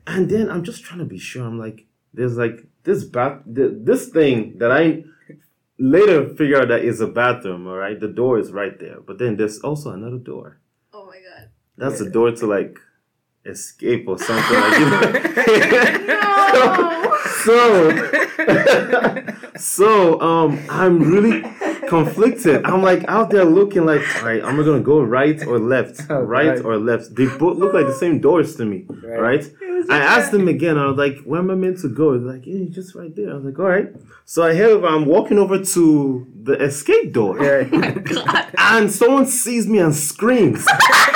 And 0.07 0.28
then 0.28 0.50
I'm 0.50 0.63
just 0.63 0.84
trying 0.84 1.00
to 1.00 1.06
be 1.06 1.19
sure. 1.19 1.45
I'm 1.45 1.60
like, 1.60 1.86
there's 2.16 2.36
like 2.36 2.66
this 2.84 3.04
bath, 3.04 3.42
this 3.45 4.10
thing 4.10 4.57
that 4.57 4.72
I 4.72 5.04
later 5.78 6.30
figure 6.30 6.60
out 6.60 6.69
that 6.69 6.84
is 6.84 7.00
a 7.00 7.07
bathroom. 7.07 7.68
All 7.68 7.78
right, 7.78 8.00
the 8.00 8.08
door 8.08 8.39
is 8.39 8.51
right 8.51 8.77
there, 8.79 9.01
but 9.01 9.20
then 9.20 9.38
there's 9.38 9.60
also 9.60 9.91
another 9.91 10.17
door. 10.17 10.60
Oh 10.91 11.06
my 11.06 11.17
god. 11.17 11.50
That's 11.77 12.00
the 12.00 12.10
door 12.10 12.32
to 12.32 12.48
like 12.48 12.79
escape 13.46 14.08
or 14.08 14.17
something. 14.17 14.60
like, 14.60 14.79
you 14.79 14.89
know? 14.89 15.12
No. 16.08 17.13
so, 17.44 17.91
so 19.58 20.22
um, 20.22 20.60
I'm 20.70 21.00
really 21.00 21.44
conflicted. 21.88 22.65
I'm 22.65 22.82
like 22.82 23.03
out 23.08 23.29
there 23.29 23.46
looking 23.46 23.86
like, 23.86 24.01
all 24.17 24.25
right, 24.25 24.44
I'm 24.44 24.58
gonna 24.63 24.79
go 24.82 25.01
right 25.01 25.41
or 25.46 25.60
left? 25.60 26.01
Oh, 26.10 26.22
right 26.38 26.56
God. 26.58 26.65
or 26.65 26.77
left? 26.77 27.15
They 27.15 27.25
both 27.25 27.58
look 27.58 27.74
like 27.74 27.88
the 27.88 27.94
same 27.96 28.20
doors 28.20 28.56
to 28.58 28.65
me. 28.65 28.86
Right. 28.89 29.20
Right? 29.20 29.53
I 29.89 30.00
asked 30.00 30.32
them 30.32 30.48
again. 30.48 30.77
I 30.77 30.88
was 30.88 30.98
like, 30.98 31.20
"Where 31.24 31.39
am 31.39 31.51
I 31.51 31.56
meant 31.56 31.79
to 31.82 31.88
go?" 31.89 32.17
They're 32.17 32.34
like, 32.34 32.46
"Yeah, 32.48 32.65
just 32.70 32.96
right 32.96 33.15
there." 33.15 33.32
I 33.32 33.36
was 33.36 33.46
like, 33.46 33.60
"All 33.60 33.65
right." 33.65 33.89
So 34.25 34.44
I 34.44 34.53
head 34.53 34.70
over. 34.72 34.88
I'm 34.88 35.06
walking 35.06 35.38
over 35.38 35.63
to 35.63 36.27
the 36.44 36.53
escape 36.53 37.13
door, 37.13 37.38
Right. 37.38 37.70
Oh 38.17 38.50
and 38.58 38.91
someone 38.91 39.25
sees 39.27 39.67
me 39.67 39.79
and 39.79 39.96
screams. 39.96 40.65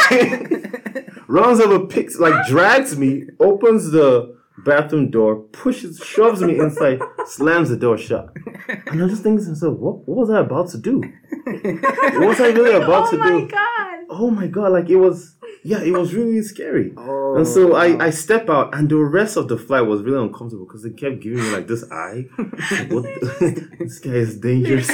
runs 1.28 1.60
over, 1.60 1.86
picks, 1.86 2.18
like 2.20 2.46
drags 2.48 2.98
me, 2.98 3.24
opens 3.40 3.92
the 3.92 4.38
bathroom 4.63 5.10
door, 5.12 5.36
pushes, 5.51 6.00
shoves 6.00 6.41
me 6.41 6.60
inside, 6.60 7.00
slams 7.25 7.70
the 7.70 7.77
door 7.77 7.98
shut. 7.98 8.30
And 8.68 9.01
I'm 9.01 9.10
just 9.10 9.24
thinking 9.24 9.44
to 9.46 9.51
myself, 9.51 9.77
what, 9.77 10.08
what 10.08 10.18
was 10.18 10.30
I 10.30 10.39
about 10.39 10.70
to 10.70 10.77
do? 10.77 11.01
What 11.46 12.27
was 12.27 12.39
I 12.41 12.48
really 12.50 12.75
about 12.84 13.10
to 13.12 13.18
oh 13.20 13.24
do? 13.24 13.24
oh 13.24 13.27
to 13.27 13.34
my 13.34 13.39
do? 13.41 13.48
god. 13.48 13.88
Oh 14.13 14.30
my 14.30 14.48
god, 14.48 14.74
like 14.74 14.89
it 14.89 14.98
was, 14.98 15.36
yeah, 15.63 15.82
it 15.82 15.91
was 15.91 16.13
really 16.13 16.41
scary. 16.41 16.94
Oh, 16.98 17.38
And 17.38 17.48
so 17.48 17.70
wow. 17.70 17.77
I, 17.77 18.08
I 18.08 18.10
step 18.10 18.50
out, 18.50 18.75
and 18.75 18.89
the 18.89 18.98
rest 18.98 19.38
of 19.38 19.48
the 19.48 19.58
flight 19.58 19.86
was 19.86 20.01
really 20.01 20.22
uncomfortable 20.22 20.65
because 20.65 20.84
they 20.84 20.89
kept 20.89 21.22
giving 21.22 21.39
me 21.39 21.50
like 21.51 21.68
this 21.68 21.89
eye. 21.91 22.25
Like, 22.38 22.91
what 22.91 23.03
the- 23.03 23.70
this 23.80 24.00
guy 24.00 24.12
is 24.12 24.38
dangerous. 24.38 24.89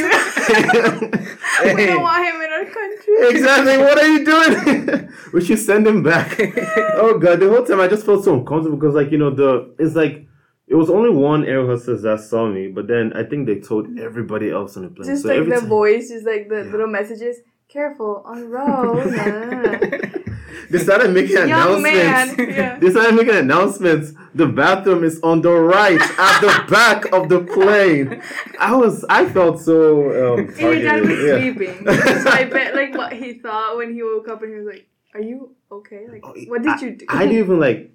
We 1.64 1.86
don't 1.88 2.02
want 2.04 2.24
him 2.26 2.42
in 2.42 2.52
our 2.52 2.66
country. 2.66 3.14
exactly. 3.36 3.78
What 3.80 3.98
are 3.98 4.08
you 4.08 4.24
doing? 4.26 5.10
we 5.34 5.44
should 5.44 5.60
send 5.60 5.88
him 5.88 6.04
back. 6.04 6.40
oh 6.96 7.18
god, 7.20 7.40
the 7.40 7.50
whole 7.50 7.66
time 7.66 7.80
I 7.82 7.88
just 7.88 8.06
felt 8.06 8.24
so 8.24 8.34
uncomfortable 8.36 8.78
because, 8.78 8.94
like, 8.96 9.12
you 9.12 9.18
know, 9.18 9.32
the 9.32 9.74
it's 9.80 9.96
like 9.96 10.28
it 10.68 10.76
was 10.76 10.90
only 10.90 11.10
one 11.10 11.46
air 11.46 11.66
hostess 11.66 12.02
that 12.04 12.20
saw 12.20 12.48
me, 12.48 12.68
but 12.68 12.88
then 12.88 13.14
I 13.14 13.24
think 13.24 13.48
they 13.48 13.60
told 13.60 13.98
everybody 14.00 14.52
else 14.52 14.78
on 14.78 14.84
the 14.84 14.90
plane. 14.90 15.10
Just 15.10 15.24
so 15.24 15.30
like 15.34 15.48
the 15.50 15.60
time- 15.62 15.68
voice, 15.70 16.10
just 16.10 16.26
like 16.26 16.48
the 16.50 16.64
Yeah. 16.66 16.72
little 16.72 16.88
messages. 16.88 17.38
Careful 17.70 18.22
on 18.26 18.50
road. 18.50 20.34
They 20.70 20.80
started 20.80 21.14
making 21.14 21.38
announcements. 21.38 22.38
Yeah. 22.38 22.78
They 22.80 22.90
started 22.92 23.16
making 23.16 23.36
announcements. 23.36 24.14
The 24.36 24.48
bathroom 24.48 25.04
is 25.04 25.20
on 25.22 25.42
the 25.42 25.52
right 25.52 26.00
at 26.02 26.42
the 26.42 26.66
back 26.72 27.12
of 27.14 27.30
the 27.30 27.40
plane. 27.42 28.22
I 28.60 28.76
was, 28.76 29.06
I 29.10 29.26
felt 29.30 29.60
so 29.62 30.34
um, 30.36 30.40
And 30.50 30.58
your 30.60 30.82
dad 30.82 31.02
was. 31.02 31.10
Yeah. 31.20 31.38
sleeping. 31.40 31.86
So 31.86 32.30
I 32.30 32.44
bet 32.52 32.76
like 32.76 32.94
what 32.96 33.14
he 33.14 33.34
thought 33.40 33.78
when 33.78 33.94
he 33.94 34.04
woke 34.04 34.28
up 34.30 34.42
and 34.44 34.52
he 34.52 34.58
was 34.60 34.68
like, 34.68 34.88
Are 35.14 35.22
you 35.22 35.56
okay? 35.72 36.08
Like 36.12 36.24
what 36.48 36.62
did 36.64 36.82
you 36.82 36.92
do? 36.96 37.06
Oh, 37.10 37.18
I 37.18 37.26
didn't 37.26 37.40
even 37.40 37.60
like. 37.60 37.92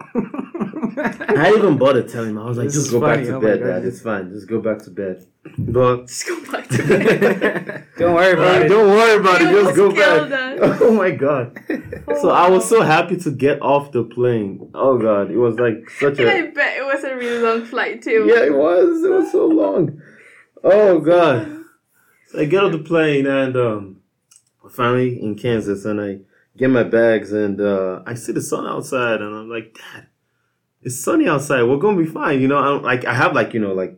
I 0.00 1.26
didn't 1.28 1.58
even 1.58 1.78
bother 1.78 2.02
telling 2.02 2.30
him. 2.30 2.38
I 2.38 2.44
was 2.46 2.56
like, 2.58 2.66
This 2.66 2.74
just 2.74 2.90
go 2.90 3.00
funny. 3.00 3.18
back 3.18 3.26
to 3.26 3.36
Oh 3.36 3.40
bed, 3.40 3.60
God. 3.60 3.66
Dad. 3.66 3.84
It's 3.84 4.00
fine. 4.00 4.30
Just 4.30 4.48
go 4.48 4.60
back 4.60 4.78
to 4.84 4.90
bed. 4.90 5.26
But 5.58 6.06
Just 6.06 6.26
go 6.28 6.52
back 6.52 6.68
to 6.68 6.86
bed. 6.86 7.84
Don't 7.98 8.14
worry 8.14 8.32
about 8.32 8.62
Uh, 8.62 8.64
it. 8.64 8.68
don't 8.68 8.88
worry 8.88 9.16
about 9.18 9.40
it. 9.42 9.50
You 9.50 9.62
Just 9.64 9.76
go 9.76 9.90
back. 9.94 10.30
us. 10.32 10.78
Oh 10.82 10.92
my 10.92 11.10
god. 11.10 11.58
So 12.20 12.30
I 12.30 12.48
was 12.48 12.68
so 12.68 12.82
happy 12.82 13.16
to 13.18 13.30
get 13.30 13.60
off 13.62 13.92
the 13.92 14.04
plane. 14.04 14.70
Oh 14.74 14.98
god, 14.98 15.30
it 15.30 15.36
was 15.36 15.58
like 15.58 15.88
such 15.90 16.18
And 16.18 16.28
I 16.28 16.34
a 16.34 16.50
bet 16.52 16.76
it 16.78 16.84
was 16.84 17.04
a 17.04 17.14
really 17.16 17.42
long 17.42 17.64
flight 17.64 18.02
too. 18.02 18.26
yeah, 18.28 18.44
it 18.44 18.54
was. 18.54 19.02
It 19.04 19.10
was 19.10 19.30
so 19.32 19.46
long. 19.46 20.00
Oh 20.64 21.00
god. 21.00 21.64
So 22.28 22.40
I 22.40 22.44
get 22.44 22.62
off 22.64 22.72
the 22.72 22.78
plane 22.78 23.26
and 23.26 23.56
um, 23.56 24.00
we're 24.62 24.70
finally 24.70 25.20
in 25.22 25.34
Kansas, 25.36 25.84
and 25.84 26.00
I 26.00 26.20
get 26.58 26.68
my 26.70 26.82
bags, 26.82 27.32
and 27.32 27.60
uh, 27.60 28.02
I 28.06 28.14
see 28.14 28.32
the 28.32 28.42
sun 28.42 28.66
outside, 28.66 29.20
and 29.22 29.34
I'm 29.34 29.48
like, 29.48 29.74
Dad, 29.74 30.08
it's 30.82 30.98
sunny 31.02 31.28
outside. 31.28 31.62
We're 31.62 31.78
gonna 31.78 31.96
be 31.96 32.06
fine, 32.06 32.40
you 32.40 32.48
know. 32.48 32.58
I'm 32.58 32.82
like, 32.82 33.04
I 33.04 33.14
have 33.14 33.32
like, 33.34 33.54
you 33.54 33.60
know, 33.60 33.72
like 33.72 33.96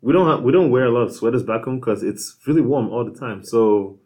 we 0.00 0.12
don't 0.12 0.28
have, 0.28 0.42
we 0.42 0.52
don't 0.52 0.70
wear 0.70 0.84
a 0.84 0.90
lot 0.90 1.02
of 1.02 1.12
sweaters 1.14 1.42
back 1.42 1.64
home 1.64 1.78
because 1.80 2.02
it's 2.02 2.36
really 2.46 2.60
warm 2.62 2.88
all 2.90 3.04
the 3.04 3.18
time. 3.18 3.44
So 3.44 3.98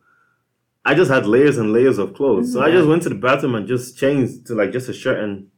I 0.85 0.95
just 0.95 1.11
had 1.11 1.27
layers 1.27 1.59
and 1.59 1.73
layers 1.73 1.99
of 1.99 2.15
clothes. 2.15 2.53
So 2.53 2.63
I 2.63 2.71
just 2.71 2.89
went 2.89 3.03
to 3.05 3.09
the 3.09 3.15
bathroom 3.15 3.55
and 3.55 3.67
just 3.69 3.97
changed 3.99 4.47
to 4.47 4.55
like 4.55 4.73
just 4.73 4.89
a 4.89 4.93
shirt 4.93 5.23
and 5.23 5.49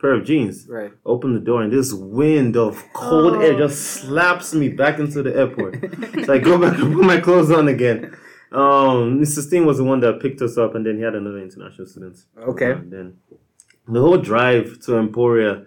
pair 0.00 0.12
of 0.14 0.24
jeans. 0.24 0.66
Right. 0.68 0.90
Open 1.06 1.34
the 1.34 1.40
door 1.40 1.62
and 1.62 1.72
this 1.72 1.92
wind 1.92 2.56
of 2.56 2.82
cold 2.92 3.42
air 3.42 3.54
Oh. 3.54 3.58
just 3.58 3.80
slaps 3.80 4.52
me 4.54 4.68
back 4.68 4.98
into 4.98 5.22
the 5.22 5.34
airport. 5.36 5.76
so 6.26 6.32
I 6.32 6.38
go 6.38 6.58
back 6.58 6.78
and 6.78 6.92
put 6.94 7.04
my 7.04 7.20
clothes 7.20 7.50
on 7.52 7.68
again. 7.68 8.16
Um, 8.52 9.20
Mr. 9.20 9.40
Steen 9.40 9.64
was 9.64 9.78
the 9.78 9.84
one 9.84 10.00
that 10.00 10.20
picked 10.20 10.42
us 10.42 10.58
up, 10.58 10.74
and 10.74 10.84
then 10.84 10.96
he 10.96 11.02
had 11.02 11.14
another 11.14 11.38
international 11.38 11.86
student. 11.86 12.18
Okay. 12.36 12.72
And 12.72 12.92
then 12.92 13.16
the 13.88 14.00
whole 14.00 14.18
drive 14.18 14.78
to 14.80 14.98
Emporia 14.98 15.64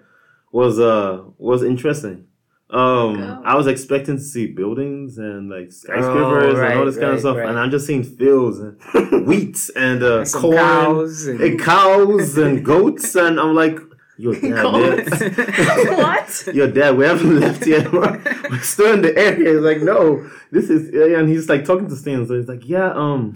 was 0.51 0.79
uh 0.79 1.23
was 1.37 1.63
interesting. 1.63 2.27
Um, 2.69 3.21
Oh. 3.21 3.41
I 3.45 3.55
was 3.55 3.67
expecting 3.67 4.17
to 4.17 4.23
see 4.23 4.47
buildings 4.47 5.17
and 5.17 5.49
like 5.49 5.71
skyscrapers 5.71 6.57
right, 6.57 6.71
and 6.71 6.79
all 6.79 6.85
this 6.85 6.95
kind 6.95 7.09
right, 7.09 7.13
of 7.13 7.19
stuff, 7.19 7.37
right. 7.37 7.47
and 7.47 7.59
I'm 7.59 7.69
just 7.69 7.85
seeing 7.85 8.03
fields 8.03 8.59
and 8.59 9.27
wheat 9.27 9.57
and 9.75 10.01
uh, 10.01 10.25
Some 10.25 10.41
corn 10.41 10.57
cows 10.57 11.27
and, 11.27 11.41
and 11.41 11.59
cows 11.59 12.37
and 12.37 12.65
goats, 12.65 13.15
and 13.15 13.39
I'm 13.39 13.53
like, 13.53 13.79
yo, 14.17 14.33
dad, 14.39 14.63
what? 15.97 16.47
Yo, 16.53 16.69
dad, 16.69 16.97
we 16.97 17.05
haven't 17.05 17.39
left 17.39 17.65
yet. 17.65 17.91
We're, 17.91 18.21
we're 18.49 18.59
still 18.59 18.93
in 18.93 19.01
the 19.01 19.17
area. 19.17 19.53
He's 19.53 19.61
like, 19.61 19.81
no, 19.81 20.29
this 20.51 20.69
is, 20.69 20.89
and 20.89 21.29
he's 21.29 21.49
like 21.49 21.65
talking 21.65 21.89
to 21.89 21.95
Stan. 21.95 22.25
So 22.27 22.37
he's 22.37 22.47
like, 22.47 22.67
yeah, 22.67 22.91
um, 22.93 23.33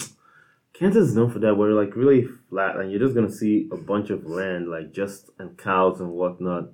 Kansas 0.73 1.09
is 1.09 1.15
known 1.15 1.31
for 1.31 1.39
that. 1.39 1.55
We're 1.55 1.71
like 1.71 1.95
really 1.95 2.27
flat, 2.49 2.77
and 2.77 2.91
you're 2.91 3.01
just 3.01 3.15
gonna 3.15 3.31
see 3.31 3.67
a 3.71 3.77
bunch 3.77 4.09
of 4.09 4.25
land, 4.25 4.69
like 4.69 4.93
just 4.93 5.29
and 5.37 5.57
cows 5.57 5.99
and 5.99 6.11
whatnot, 6.11 6.69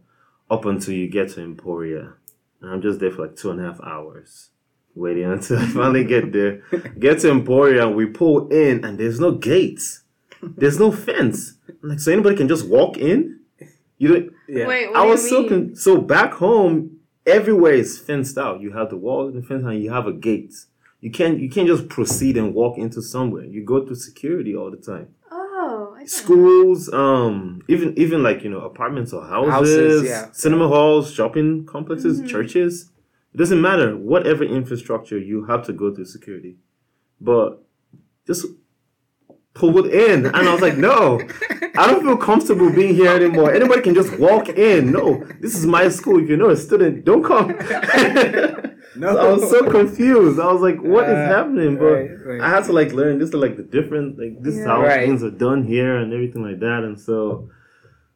up 0.49 0.65
until 0.65 0.93
you 0.93 1.09
get 1.09 1.29
to 1.31 1.41
Emporia. 1.41 2.13
And 2.61 2.71
I'm 2.71 2.81
just 2.81 2.99
there 2.99 3.11
for 3.11 3.23
like 3.23 3.35
two 3.35 3.51
and 3.51 3.59
a 3.59 3.63
half 3.63 3.81
hours, 3.81 4.49
waiting 4.93 5.25
until 5.25 5.59
I 5.59 5.65
finally 5.67 6.03
get 6.03 6.31
there. 6.31 6.61
Get 6.99 7.19
to 7.21 7.31
Emporia, 7.31 7.87
and 7.87 7.95
we 7.95 8.05
pull 8.05 8.47
in, 8.49 8.85
and 8.85 8.99
there's 8.99 9.19
no 9.19 9.31
gates, 9.31 10.03
there's 10.41 10.79
no 10.79 10.91
fence. 10.91 11.53
I'm 11.67 11.89
like, 11.89 11.99
so 11.99 12.11
anybody 12.11 12.35
can 12.35 12.47
just 12.47 12.67
walk 12.67 12.97
in. 12.97 13.34
You 13.97 14.07
don't. 14.09 14.33
yeah. 14.47 14.67
Wait, 14.67 14.87
what 14.89 14.97
I 14.97 15.03
do 15.05 15.09
was 15.11 15.23
you 15.23 15.29
so 15.29 15.39
mean? 15.41 15.49
con- 15.49 15.75
so 15.75 16.01
back 16.01 16.33
home. 16.33 16.91
Everywhere 17.25 17.73
is 17.73 17.97
fenced 17.97 18.37
out. 18.37 18.61
You 18.61 18.71
have 18.73 18.89
the 18.91 18.97
walls 18.97 19.33
and 19.33 19.41
the 19.43 19.47
fence, 19.47 19.63
and 19.65 19.81
you 19.81 19.91
have 19.91 20.05
a 20.05 20.13
gate. 20.13 20.53
You 21.01 21.09
can't 21.11 21.39
you 21.39 21.49
can't 21.49 21.67
just 21.67 21.87
proceed 21.89 22.37
and 22.37 22.53
walk 22.53 22.77
into 22.77 23.01
somewhere. 23.01 23.43
You 23.45 23.63
go 23.63 23.83
through 23.85 23.95
security 23.95 24.55
all 24.55 24.69
the 24.69 24.77
time. 24.77 25.07
Oh, 25.31 25.93
I 25.95 25.99
don't. 25.99 26.09
Schools, 26.09 26.91
um, 26.93 27.61
even 27.67 27.97
even 27.97 28.21
like 28.21 28.43
you 28.43 28.49
know 28.49 28.59
apartments 28.61 29.11
or 29.13 29.23
houses, 29.25 29.51
Houses, 29.53 30.03
yeah. 30.09 30.29
cinema 30.33 30.67
halls, 30.67 31.11
shopping 31.11 31.65
complexes, 31.65 32.21
Mhm. 32.21 32.27
churches. 32.27 32.91
It 33.33 33.37
doesn't 33.37 33.61
matter. 33.61 33.97
Whatever 33.97 34.43
infrastructure, 34.43 35.17
you 35.17 35.45
have 35.45 35.65
to 35.65 35.73
go 35.73 35.93
through 35.93 36.05
security. 36.05 36.57
But 37.19 37.63
just 38.27 38.45
pulled 39.55 39.87
in, 39.87 40.25
and 40.27 40.35
I 40.35 40.51
was 40.53 40.61
like, 40.61 40.77
no. 40.77 41.19
I 41.77 41.87
don't 41.87 42.03
feel 42.03 42.17
comfortable 42.17 42.69
being 42.71 42.93
here 42.95 43.09
anymore. 43.15 43.53
Anybody 43.53 43.81
can 43.81 43.95
just 43.95 44.17
walk 44.19 44.47
in. 44.49 44.91
No, 44.91 45.23
this 45.41 45.55
is 45.57 45.65
my 45.65 45.89
school. 45.89 46.21
If 46.21 46.29
you're 46.29 46.37
not 46.37 46.51
a 46.51 46.57
student, 46.57 47.03
don't 47.05 47.23
come. 47.23 47.47
No. 48.97 49.13
So 49.13 49.19
I 49.19 49.33
was 49.33 49.49
so 49.49 49.69
confused. 49.69 50.39
I 50.39 50.49
was 50.53 50.61
like, 50.61 50.79
"What 50.81 51.03
is 51.09 51.15
Uh, 51.17 51.27
happening? 51.35 51.75
But 51.75 51.83
right, 51.85 52.11
right. 52.27 52.41
I 52.41 52.49
had 52.49 52.63
to 52.65 52.71
like 52.71 52.93
learn 52.93 53.19
this 53.19 53.27
is 53.29 53.35
like 53.35 53.57
the 53.57 53.63
different 53.63 54.17
like 54.17 54.41
this 54.41 54.55
is 54.55 54.65
how 54.65 54.81
Right. 54.83 55.05
things 55.05 55.21
are 55.21 55.31
done 55.31 55.65
here 55.65 55.97
and 55.97 56.13
everything 56.13 56.43
like 56.49 56.61
that. 56.61 56.85
And 56.85 56.97
so 56.97 57.49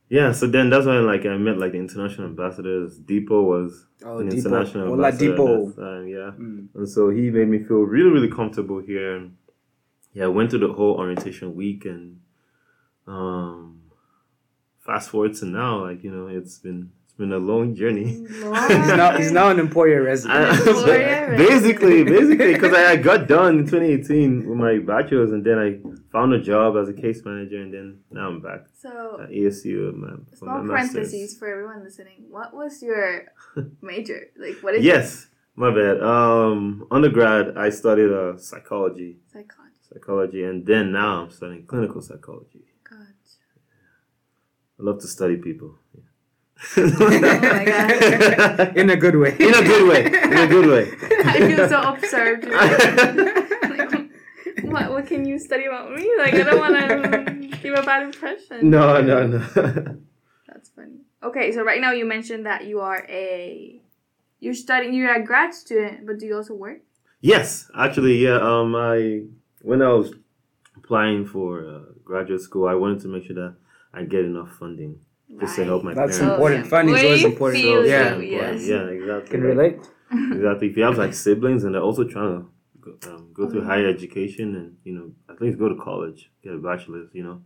yeah, 0.08 0.32
so 0.32 0.48
then 0.48 0.70
that's 0.70 0.86
when 0.86 1.06
like 1.06 1.26
I 1.26 1.36
met 1.38 1.58
like 1.58 1.74
the 1.74 1.80
international 1.80 2.28
ambassadors. 2.28 2.98
Depot 2.98 3.44
was 3.44 3.88
Oh, 4.06 4.20
an 4.20 4.30
Depot. 4.30 4.38
international 4.38 4.86
Hola, 4.88 5.08
ambassador 5.08 5.32
Depot. 5.32 5.72
time, 5.72 6.08
yeah. 6.08 6.32
Mm. 6.40 6.68
And 6.76 6.88
so 6.88 7.10
he 7.10 7.30
made 7.30 7.50
me 7.50 7.60
feel 7.68 7.80
really, 7.82 8.10
really 8.12 8.30
comfortable 8.30 8.80
here. 8.80 9.28
And 10.14 10.20
yeah, 10.20 10.26
I 10.26 10.28
went 10.28 10.50
through 10.50 10.60
the 10.68 10.74
whole 10.74 10.96
orientation 10.96 11.56
week 11.56 11.86
and 11.86 12.20
um 13.08 13.82
fast 14.80 15.10
forward 15.10 15.36
to 15.36 15.46
now, 15.46 15.84
like, 15.86 16.04
you 16.04 16.12
know, 16.12 16.28
it's 16.28 16.58
been 16.60 16.92
it's 17.06 17.14
been 17.14 17.32
a 17.34 17.38
long 17.38 17.76
journey. 17.76 18.06
He's 18.28 18.42
now 18.44 19.18
he's 19.18 19.32
now 19.32 19.50
an 19.50 19.60
Emporia 19.60 20.02
resident. 20.02 20.40
I- 20.52 21.36
basically, 21.38 22.04
basically, 22.04 22.54
because 22.54 22.74
I, 22.74 22.92
I 22.92 22.96
got 23.10 23.28
done 23.28 23.60
in 23.60 23.66
2018 23.66 24.48
with 24.50 24.58
my 24.58 24.80
bachelor's, 24.80 25.32
and 25.32 25.44
then 25.46 25.58
I 25.60 25.80
found 26.12 26.34
a 26.34 26.40
job 26.42 26.76
as 26.78 26.90
a 26.90 26.94
case 26.94 27.24
manager, 27.26 27.62
and 27.62 27.74
then 27.74 28.00
now 28.12 28.28
I'm 28.30 28.42
back 28.42 28.62
So, 28.78 29.20
at 29.24 29.30
ESU. 29.30 29.90
at 29.90 29.96
My, 29.96 30.10
small 30.36 30.58
my 30.64 30.74
master's. 30.76 30.94
parentheses 31.12 31.38
for 31.38 31.48
everyone 31.48 31.84
listening. 31.84 32.26
What 32.30 32.54
was 32.54 32.82
your 32.82 33.26
major? 33.82 34.28
Like, 34.38 34.58
what 34.64 34.76
is 34.76 34.84
Yes, 34.84 35.28
my 35.56 35.72
bad. 35.74 36.02
Um, 36.02 36.88
undergrad, 36.90 37.58
I 37.58 37.70
studied 37.70 38.12
uh, 38.12 38.38
psychology, 38.38 39.18
psychology? 39.32 39.69
Psychology, 39.92 40.44
and 40.44 40.66
then 40.66 40.92
now 40.92 41.24
I'm 41.24 41.32
studying 41.32 41.66
clinical 41.66 42.02
psychology. 42.02 42.66
Gotcha. 42.84 43.04
I 44.80 44.84
love 44.84 45.00
to 45.02 45.08
study 45.08 45.38
people. 45.38 45.76
Oh 46.78 47.10
my 47.10 47.66
God! 47.66 48.78
In 48.78 48.90
a 48.90 48.98
good 48.98 49.16
way. 49.16 49.36
in 49.40 49.54
a 49.54 49.64
good 49.64 49.88
way. 49.88 50.06
In 50.06 50.38
a 50.38 50.48
good 50.48 50.68
way. 50.68 50.92
I 51.26 51.40
feel 51.40 51.70
so 51.70 51.82
observed. 51.82 52.46
like, 53.70 54.12
what, 54.64 54.92
what 54.92 55.08
can 55.08 55.26
you 55.26 55.40
study 55.40 55.66
about 55.66 55.94
me? 55.96 56.10
Like, 56.18 56.34
I 56.34 56.44
don't 56.44 56.60
want 56.60 56.76
to 56.76 57.58
give 57.62 57.76
a 57.76 57.84
bad 57.84 58.04
impression. 58.04 58.70
no, 58.70 59.02
no, 59.02 59.26
no. 59.26 59.40
That's 60.48 60.70
funny. 60.70 61.00
Okay, 61.24 61.52
so 61.54 61.64
right 61.64 61.80
now 61.80 61.92
you 61.92 62.06
mentioned 62.06 62.46
that 62.46 62.66
you 62.66 62.82
are 62.82 63.06
a 63.10 63.82
you're 64.40 64.54
studying 64.54 64.94
you're 64.94 65.14
a 65.14 65.24
grad 65.24 65.54
student, 65.54 66.06
but 66.06 66.20
do 66.20 66.26
you 66.26 66.36
also 66.36 66.54
work? 66.56 66.82
Yes, 67.22 67.70
actually, 67.78 68.18
yeah. 68.18 68.38
Um, 68.38 68.76
I 68.76 69.24
when 69.62 69.82
I 69.82 69.90
was 69.94 70.14
applying 70.78 71.26
for 71.26 71.66
uh, 71.68 71.80
graduate 72.04 72.42
school, 72.42 72.68
I 72.68 72.76
wanted 72.76 73.02
to 73.02 73.08
make 73.08 73.26
sure 73.26 73.36
that 73.36 73.56
I 73.94 74.04
get 74.04 74.26
enough 74.26 74.52
funding 74.58 75.00
just 75.40 75.56
to 75.58 75.66
help 75.66 75.84
my 75.84 75.94
That's 75.94 76.18
parents. 76.18 76.34
important. 76.34 76.64
yeah. 76.66 76.70
Funding 76.70 76.96
is 76.96 77.04
always 77.04 77.24
important. 77.26 77.62
feel 77.64 77.86
Yeah. 77.86 78.18
you, 78.18 78.22
yes. 78.32 78.66
yeah, 78.68 78.84
exactly. 78.86 79.30
Can 79.32 79.42
relate. 79.42 79.80
Exactly. 80.12 80.70
If 80.70 80.78
you 80.78 80.84
have 80.84 80.98
like 80.98 81.14
siblings 81.14 81.64
and 81.66 81.76
they're 81.76 81.84
also 81.84 82.04
trying 82.04 82.40
to 82.40 82.50
go, 82.82 82.98
um, 83.12 83.30
go 83.32 83.48
through 83.48 83.62
Oh, 83.62 83.66
higher 83.66 83.88
education 83.88 84.56
and 84.56 84.76
you 84.84 84.94
know 84.96 85.12
at 85.32 85.40
least 85.40 85.60
go 85.60 85.70
to 85.70 85.76
college, 85.76 86.32
get 86.44 86.54
a 86.54 86.58
bachelor's, 86.58 87.10
you 87.14 87.22
know, 87.24 87.44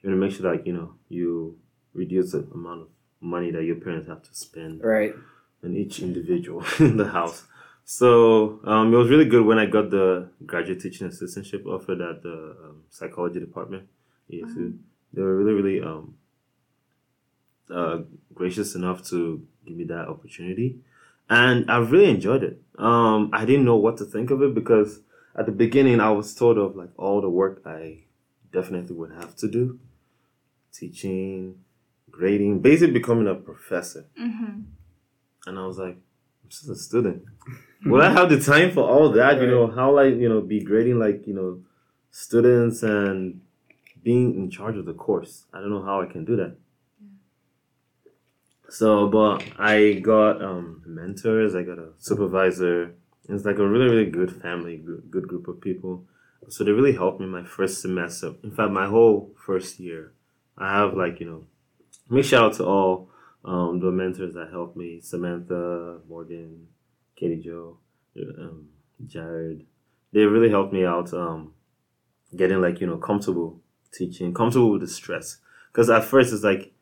you 0.00 0.10
want 0.10 0.20
to 0.20 0.26
make 0.26 0.30
sure 0.30 0.48
that 0.48 0.64
you 0.64 0.72
know 0.72 0.94
you 1.08 1.58
reduce 1.94 2.30
the 2.30 2.46
amount 2.54 2.82
of 2.82 2.88
money 3.20 3.50
that 3.50 3.64
your 3.64 3.76
parents 3.76 4.06
have 4.08 4.22
to 4.22 4.32
spend 4.34 4.82
Right. 4.84 5.14
on 5.64 5.74
each 5.74 5.98
individual 6.00 6.64
in 6.78 6.96
the 6.96 7.08
house. 7.08 7.42
So 7.88 8.58
um, 8.64 8.92
it 8.92 8.96
was 8.96 9.08
really 9.08 9.26
good 9.26 9.46
when 9.46 9.60
I 9.60 9.66
got 9.66 9.90
the 9.90 10.28
graduate 10.44 10.80
teaching 10.80 11.08
assistantship 11.08 11.64
offered 11.66 12.00
at 12.00 12.20
the 12.20 12.56
um, 12.64 12.82
psychology 12.90 13.38
department. 13.38 13.88
ESU. 14.28 14.76
They 15.12 15.22
were 15.22 15.36
really, 15.36 15.52
really 15.52 15.80
um, 15.80 16.16
uh, 17.72 17.98
gracious 18.34 18.74
enough 18.74 19.06
to 19.10 19.46
give 19.64 19.76
me 19.76 19.84
that 19.84 20.08
opportunity, 20.08 20.80
and 21.30 21.70
I 21.70 21.78
really 21.78 22.10
enjoyed 22.10 22.42
it. 22.42 22.60
Um, 22.76 23.30
I 23.32 23.44
didn't 23.44 23.64
know 23.64 23.76
what 23.76 23.98
to 23.98 24.04
think 24.04 24.32
of 24.32 24.42
it 24.42 24.52
because 24.52 25.00
at 25.38 25.46
the 25.46 25.52
beginning 25.52 26.00
I 26.00 26.10
was 26.10 26.34
told 26.34 26.58
of 26.58 26.74
like 26.74 26.90
all 26.96 27.20
the 27.20 27.30
work 27.30 27.62
I 27.64 27.98
definitely 28.52 28.96
would 28.96 29.12
have 29.12 29.36
to 29.36 29.48
do, 29.48 29.78
teaching, 30.72 31.60
grading, 32.10 32.62
basically 32.62 32.94
becoming 32.94 33.28
a 33.28 33.36
professor. 33.36 34.06
Mm-hmm. 34.20 34.62
And 35.46 35.58
I 35.58 35.64
was 35.64 35.78
like, 35.78 35.94
I'm 36.42 36.48
just 36.48 36.68
a 36.68 36.74
student. 36.74 37.22
Will 37.84 38.02
I 38.02 38.10
have 38.10 38.30
the 38.30 38.40
time 38.40 38.72
for 38.72 38.88
all 38.88 39.10
that? 39.12 39.40
You 39.40 39.46
know, 39.46 39.66
how 39.68 39.94
like, 39.94 40.14
you 40.14 40.28
know, 40.28 40.40
be 40.40 40.60
grading 40.60 40.98
like, 40.98 41.26
you 41.26 41.34
know, 41.34 41.60
students 42.10 42.82
and 42.82 43.40
being 44.02 44.34
in 44.34 44.50
charge 44.50 44.76
of 44.76 44.86
the 44.86 44.94
course. 44.94 45.44
I 45.52 45.60
don't 45.60 45.70
know 45.70 45.82
how 45.82 46.00
I 46.00 46.06
can 46.06 46.24
do 46.24 46.36
that. 46.36 46.56
So, 48.68 49.08
but 49.08 49.44
I 49.58 49.94
got 49.94 50.42
um, 50.42 50.82
mentors. 50.86 51.54
I 51.54 51.62
got 51.62 51.78
a 51.78 51.90
supervisor. 51.98 52.94
It's 53.28 53.44
like 53.44 53.58
a 53.58 53.66
really, 53.66 53.88
really 53.88 54.10
good 54.10 54.30
family, 54.42 54.78
good, 54.78 55.10
good 55.10 55.28
group 55.28 55.48
of 55.48 55.60
people. 55.60 56.04
So 56.48 56.64
they 56.64 56.70
really 56.70 56.92
helped 56.92 57.20
me 57.20 57.26
my 57.26 57.44
first 57.44 57.80
semester. 57.80 58.34
In 58.42 58.50
fact, 58.50 58.70
my 58.70 58.86
whole 58.86 59.32
first 59.44 59.80
year, 59.80 60.12
I 60.56 60.78
have 60.78 60.94
like 60.94 61.20
you 61.20 61.26
know, 61.26 61.44
big 62.08 62.24
shout 62.24 62.44
out 62.44 62.52
to 62.54 62.64
all 62.64 63.10
um, 63.44 63.80
the 63.80 63.90
mentors 63.90 64.34
that 64.34 64.50
helped 64.50 64.76
me: 64.76 65.00
Samantha, 65.00 65.98
Morgan, 66.08 66.68
Katie 67.16 67.40
Joe, 67.42 67.78
um, 68.38 68.68
Jared. 69.06 69.64
They 70.12 70.20
really 70.24 70.50
helped 70.50 70.72
me 70.72 70.84
out 70.84 71.12
um, 71.12 71.52
getting 72.34 72.60
like 72.60 72.80
you 72.80 72.86
know 72.86 72.96
comfortable 72.98 73.60
teaching, 73.92 74.32
comfortable 74.34 74.70
with 74.72 74.82
the 74.82 74.88
stress. 74.88 75.38
Because 75.72 75.90
at 75.90 76.04
first 76.04 76.32
it's 76.32 76.44
like 76.44 76.72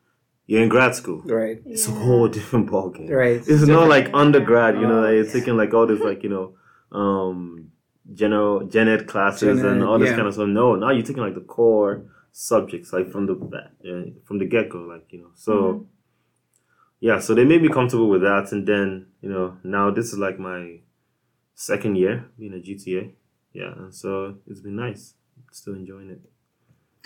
you're 0.47 0.61
in 0.63 0.69
grad 0.69 0.93
school. 0.95 1.21
Right. 1.25 1.61
It's 1.65 1.87
a 1.87 1.91
whole 1.91 2.27
different 2.27 2.69
ballgame. 2.69 3.09
Right. 3.09 3.41
It's 3.45 3.65
not 3.67 3.87
like 3.89 4.07
Yeah. 4.09 4.15
undergrad, 4.17 4.75
you 4.75 4.81
know, 4.87 4.99
Oh, 4.99 5.01
that 5.03 5.13
you're 5.15 5.25
yeah. 5.25 5.31
taking 5.33 5.57
like 5.57 5.73
all 5.73 5.87
this 5.87 5.99
like, 6.01 6.23
you 6.23 6.29
know, 6.29 6.55
um 6.91 7.71
general 8.13 8.65
gen 8.67 8.87
ed 8.87 9.07
classes 9.07 9.59
Gen 9.61 9.65
and 9.67 9.83
all 9.83 9.97
this 9.99 10.09
yeah. 10.09 10.15
kind 10.15 10.27
of 10.27 10.33
stuff. 10.35 10.47
No, 10.47 10.75
now 10.75 10.91
you're 10.91 11.01
taking 11.09 11.23
like 11.23 11.33
the 11.35 11.41
core 11.41 12.05
subjects 12.31 12.93
like 12.93 13.09
from 13.11 13.25
the 13.25 13.33
uh, 13.33 14.11
from 14.25 14.37
the 14.37 14.45
get 14.45 14.69
go, 14.69 14.79
like, 14.79 15.07
you 15.11 15.19
know. 15.21 15.31
So 15.33 15.53
Mm-hmm. 15.53 15.83
Yeah, 16.99 17.19
so 17.19 17.33
they 17.33 17.45
made 17.45 17.61
me 17.61 17.69
comfortable 17.69 18.09
with 18.09 18.21
that 18.21 18.51
and 18.51 18.67
then, 18.67 19.07
you 19.21 19.29
know, 19.29 19.57
now 19.63 19.91
this 19.91 20.13
is 20.13 20.19
like 20.19 20.39
my 20.39 20.79
second 21.53 21.95
year 21.95 22.25
being 22.37 22.53
a 22.53 22.57
GTA. 22.57 23.11
Yeah, 23.53 23.73
and 23.77 23.93
so 23.93 24.37
it's 24.47 24.59
been 24.59 24.75
nice. 24.75 25.13
Still 25.51 25.75
enjoying 25.75 26.09
it. 26.09 26.21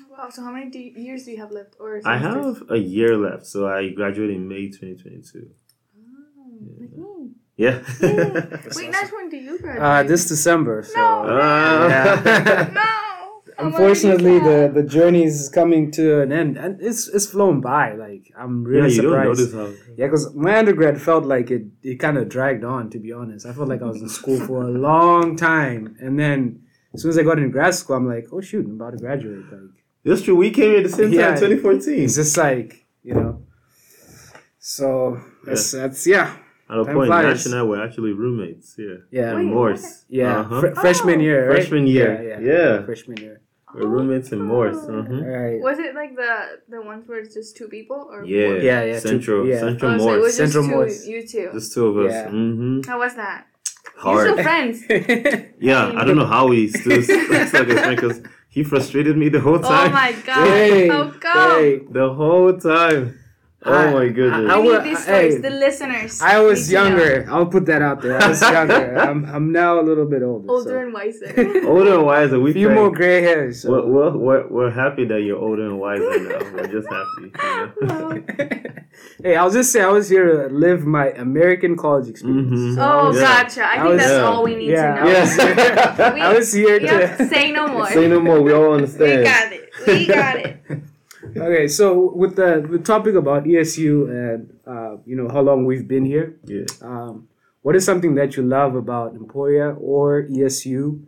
Wow. 0.09 0.29
So 0.29 0.43
how 0.43 0.51
many 0.51 0.71
do 0.71 0.79
years 0.79 1.25
do 1.25 1.31
you 1.31 1.37
have 1.37 1.51
left? 1.51 1.75
Or 1.79 2.01
I 2.05 2.17
have 2.17 2.63
a 2.69 2.77
year 2.77 3.15
left, 3.17 3.45
so 3.45 3.67
I 3.67 3.89
graduated 3.89 4.35
in 4.35 4.47
May 4.47 4.69
2022. 4.69 5.49
Oh, 5.95 6.57
like 6.79 6.91
me. 6.97 7.31
Yeah. 7.55 7.83
Wait, 8.01 8.89
nice 8.89 9.11
one. 9.11 9.29
Do 9.29 9.37
you 9.37 9.59
graduate? 9.59 9.83
Uh, 9.83 10.03
this 10.03 10.27
December. 10.27 10.81
So 10.83 10.95
No. 10.95 11.87
Yeah. 11.87 12.69
no. 12.73 12.98
I'm 13.59 13.67
unfortunately, 13.67 14.39
the 14.39 14.71
the 14.73 14.83
journey 14.83 15.23
is 15.23 15.49
coming 15.49 15.91
to 15.91 16.21
an 16.21 16.31
end, 16.31 16.57
and 16.57 16.79
it's 16.81 17.07
it's 17.09 17.25
flown 17.27 17.59
by. 17.61 17.93
Like 17.93 18.31
I'm 18.37 18.63
yeah, 18.63 18.69
really 18.71 18.93
you 18.95 19.01
don't 19.01 19.11
surprised. 19.11 19.39
notice 19.39 19.53
how. 19.53 19.67
Yeah, 19.97 20.07
because 20.07 20.33
my 20.35 20.57
undergrad 20.57 21.01
felt 21.01 21.25
like 21.25 21.51
it 21.51 21.63
it 21.83 21.95
kind 21.99 22.17
of 22.17 22.29
dragged 22.29 22.63
on. 22.63 22.89
To 22.91 22.99
be 22.99 23.11
honest, 23.11 23.45
I 23.45 23.51
felt 23.53 23.67
like 23.67 23.81
I 23.81 23.85
was 23.85 24.01
in 24.01 24.09
school 24.09 24.39
for 24.47 24.63
a 24.63 24.69
long 24.89 25.35
time, 25.35 25.95
and 25.99 26.17
then 26.19 26.61
as 26.93 27.01
soon 27.01 27.09
as 27.09 27.17
I 27.19 27.23
got 27.23 27.37
into 27.37 27.49
grad 27.49 27.73
school, 27.75 27.97
I'm 27.97 28.07
like, 28.07 28.27
oh 28.31 28.41
shoot, 28.41 28.65
I'm 28.65 28.75
about 28.79 28.91
to 28.91 28.97
graduate. 28.97 29.45
Like 29.51 29.75
That's 30.05 30.21
true. 30.21 30.35
We 30.35 30.51
came 30.51 30.69
here 30.71 30.77
at 30.77 30.83
the 30.89 30.89
same 30.99 31.11
Yeah. 31.11 31.27
time, 31.35 31.39
2014. 31.39 32.03
it's 32.05 32.15
just 32.15 32.37
like 32.37 32.85
you 33.03 33.13
know. 33.15 33.43
So 34.59 35.19
that's 35.45 35.71
that's 35.71 36.05
yeah 36.07 36.35
At 36.69 36.79
a 36.79 36.85
time 36.85 36.95
point, 36.95 37.07
flies. 37.07 37.25
Nash 37.25 37.45
and 37.47 37.55
I 37.55 37.63
were 37.63 37.81
actually 37.83 38.11
roommates. 38.13 38.75
Yeah. 38.77 38.95
yeah 39.11 39.33
Wait, 39.35 39.41
in 39.41 39.45
Morse. 39.53 40.05
yeah 40.09 40.39
Uh-huh. 40.41 40.61
fr- 40.61 40.75
freshman 40.81 41.19
Oh. 41.19 41.23
year 41.23 41.39
right? 41.49 41.55
Freshman 41.57 41.87
year. 41.87 42.11
yeah, 42.29 42.39
Yeah. 42.51 42.85
freshman 42.85 43.17
year 43.17 43.41
We're 43.73 43.87
roommates 43.87 44.31
in 44.31 44.41
Morse. 44.41 44.77
Oh. 44.81 44.99
Uh-huh. 44.99 45.13
right 45.13 45.59
Was 45.61 45.77
it 45.79 45.93
like 45.93 46.15
the 46.15 46.59
the 46.69 46.81
ones 46.81 47.07
where 47.07 47.19
it's 47.19 47.33
just 47.33 47.55
two 47.55 47.67
people 47.67 48.07
or 48.11 48.25
Yeah. 48.25 48.47
more? 48.47 48.57
Yeah, 48.57 48.83
yeah, 48.83 48.99
Central. 48.99 49.43
two- 49.43 49.49
yeah. 49.49 49.59
Central 49.59 49.91
Oh, 49.91 49.97
so 49.97 50.03
it 50.03 50.05
Morse. 50.07 50.23
was 50.23 50.37
just 50.37 50.53
Central 50.53 50.63
two, 50.63 50.75
Morse. 50.75 51.05
you 51.07 51.27
two. 51.27 51.49
Just 51.53 51.73
two 51.73 51.85
of 51.87 51.97
us. 52.05 52.11
Yeah. 52.11 52.27
Mm-hmm. 52.29 52.81
How 52.89 52.97
was 52.99 53.15
that? 53.15 53.45
You're 53.95 54.01
Hard. 54.03 54.27
still 54.31 54.43
friends. 54.43 54.83
yeah, 55.59 55.91
I 55.95 56.03
don't 56.05 56.15
know 56.17 56.25
how 56.25 56.47
we 56.47 56.67
still 56.69 57.01
stuck 57.03 57.31
as 57.31 57.49
friends 57.51 57.95
because 57.95 58.21
he 58.49 58.63
frustrated 58.63 59.17
me 59.17 59.29
the 59.29 59.39
whole 59.41 59.59
time. 59.59 59.89
oh 59.91 59.93
my 59.93 60.11
god. 60.25 60.47
Hey, 60.47 60.87
How 60.87 61.09
come? 61.11 61.51
hey. 61.61 61.79
The 61.91 62.13
whole 62.13 62.57
time. 62.57 63.18
Oh 63.65 63.73
I- 63.73 63.91
my 63.93 64.07
goodness. 64.07 64.49
I 64.49 64.55
I, 64.55 64.57
wa- 64.57 64.71
need 64.71 64.83
these 64.85 65.03
stories. 65.03 65.35
hey. 65.35 65.41
the 65.41 65.49
listeners. 65.49 66.21
I 66.21 66.39
was 66.39 66.67
to 66.69 66.73
know. 66.75 66.83
younger. 66.85 67.25
I'll 67.29 67.45
put 67.45 67.65
that 67.65 67.81
out 67.81 68.01
there. 68.01 68.15
I 68.21 68.29
was 68.29 68.41
younger. 68.57 68.97
I'm 68.97 69.25
I'm 69.25 69.51
now 69.51 69.81
a 69.81 69.83
little 69.83 70.05
bit 70.05 70.23
older. 70.23 70.49
Older 70.49 70.69
so. 70.69 70.77
and 70.79 70.93
wiser. 70.93 71.27
older 71.67 71.95
and 71.95 72.05
wiser. 72.05 72.39
We 72.39 72.51
a 72.51 72.53
few 72.53 72.67
thank- 72.67 72.79
more 72.79 72.89
gray 72.91 73.21
hairs. 73.21 73.65
We're, 73.65 73.81
So. 73.81 73.87
we're, 73.87 74.17
we're, 74.17 74.47
we're 74.47 74.71
happy 74.71 75.03
that 75.11 75.21
you're 75.23 75.37
older 75.37 75.65
and 75.65 75.77
wiser 75.77 76.19
now. 76.29 76.39
We're 76.53 76.67
just 76.67 76.87
happy. 76.87 77.73
You 77.81 77.87
know? 77.87 78.23
hey, 79.23 79.35
I'll 79.35 79.51
just 79.51 79.73
say 79.73 79.81
I 79.81 79.89
was 79.91 80.07
here 80.07 80.25
to 80.47 80.53
live 80.53 80.85
my 80.85 81.09
American 81.11 81.75
college 81.75 82.07
experience. 82.07 82.51
Mhm. 82.57 82.75
So 82.75 82.81
I 82.81 82.93
oh, 83.01 83.07
was- 83.09 83.17
Yeah. 83.17 83.43
gotcha. 83.43 83.63
I 83.63 83.71
I 83.71 83.75
think 83.75 83.87
was- 83.89 83.97
that's 83.99 84.11
Yeah. 84.13 84.21
all 84.23 84.43
we 84.43 84.55
need 84.55 84.69
Yeah, 84.69 84.95
to 84.95 85.03
know. 85.03 85.11
Yeah. 85.11 86.13
We- 86.13 86.21
I 86.21 86.33
was 86.33 86.53
here 86.53 86.79
to. 86.79 87.27
Say 87.27 87.51
no 87.51 87.67
more. 87.67 87.87
Say 87.89 88.07
no 88.07 88.21
more. 88.21 88.41
We 88.41 88.53
all 88.53 88.71
understand. 88.73 89.19
we 89.19 89.25
got 89.25 89.51
it. 89.51 89.69
We 89.85 90.07
got 90.07 90.35
it. 90.37 90.83
okay, 91.37 91.67
so 91.67 92.11
with 92.15 92.35
the, 92.35 92.65
the 92.69 92.79
topic 92.79 93.15
about 93.15 93.43
ESU 93.45 94.09
and 94.09 94.53
uh, 94.67 94.97
you 95.05 95.15
know 95.15 95.27
how 95.29 95.41
long 95.41 95.65
we've 95.65 95.87
been 95.87 96.05
here, 96.05 96.37
Yeah. 96.45 96.65
um, 96.81 97.27
what 97.61 97.75
is 97.75 97.85
something 97.85 98.15
that 98.15 98.37
you 98.37 98.43
love 98.43 98.75
about 98.75 99.13
Emporia 99.15 99.71
or 99.71 100.23
ESU? 100.23 101.01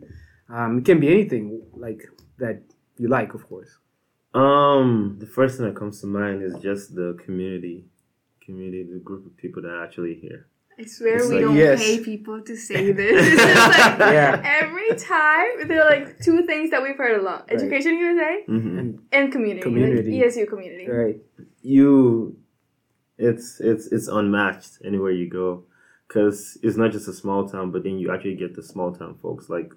Um, 0.48 0.78
it 0.78 0.84
can 0.84 1.00
be 1.00 1.08
anything 1.08 1.62
like 1.74 2.02
that 2.38 2.62
you 2.98 3.08
like, 3.08 3.34
of 3.34 3.48
course. 3.48 3.78
Um, 4.34 5.16
the 5.18 5.26
first 5.26 5.56
thing 5.56 5.66
that 5.66 5.76
comes 5.76 6.00
to 6.00 6.06
mind 6.06 6.42
is 6.42 6.54
just 6.62 6.94
the 6.94 7.18
community, 7.24 7.86
community, 8.44 8.82
the 8.84 8.98
group 8.98 9.26
of 9.26 9.36
people 9.36 9.62
that 9.62 9.68
are 9.68 9.84
actually 9.84 10.14
here. 10.14 10.46
I 10.78 10.84
swear 10.86 11.16
It's 11.16 11.28
we 11.28 11.34
like, 11.36 11.44
don't 11.44 11.56
yes. 11.56 11.82
pay 11.84 12.00
people 12.00 12.40
to 12.42 12.56
say 12.56 12.92
this. 13.00 13.20
It's 13.32 13.42
just 13.42 13.70
like 14.00 14.12
Yeah. 14.12 14.40
every 14.62 14.88
time 14.96 15.68
there 15.68 15.82
are 15.82 15.90
like 15.90 16.18
two 16.20 16.44
things 16.46 16.70
that 16.70 16.82
we've 16.82 16.96
heard 16.96 17.20
a 17.20 17.22
lot: 17.22 17.46
education 17.50 17.98
USA 17.98 18.44
Mm-hmm. 18.48 18.96
and 19.12 19.32
community, 19.32 19.62
Community. 19.62 20.10
like 20.20 20.32
ESU 20.32 20.48
community. 20.48 20.88
Right. 20.88 21.18
You, 21.62 22.36
it's 23.18 23.60
it's 23.60 23.86
it's 23.88 24.08
unmatched 24.08 24.78
anywhere 24.84 25.12
you 25.12 25.28
go, 25.28 25.64
because 26.08 26.58
it's 26.62 26.76
not 26.76 26.90
just 26.92 27.06
a 27.08 27.12
small 27.12 27.48
town, 27.48 27.70
but 27.70 27.84
then 27.84 27.98
you 27.98 28.12
actually 28.12 28.36
get 28.36 28.54
the 28.56 28.62
small 28.62 28.92
town 28.92 29.16
folks 29.22 29.48
like 29.48 29.72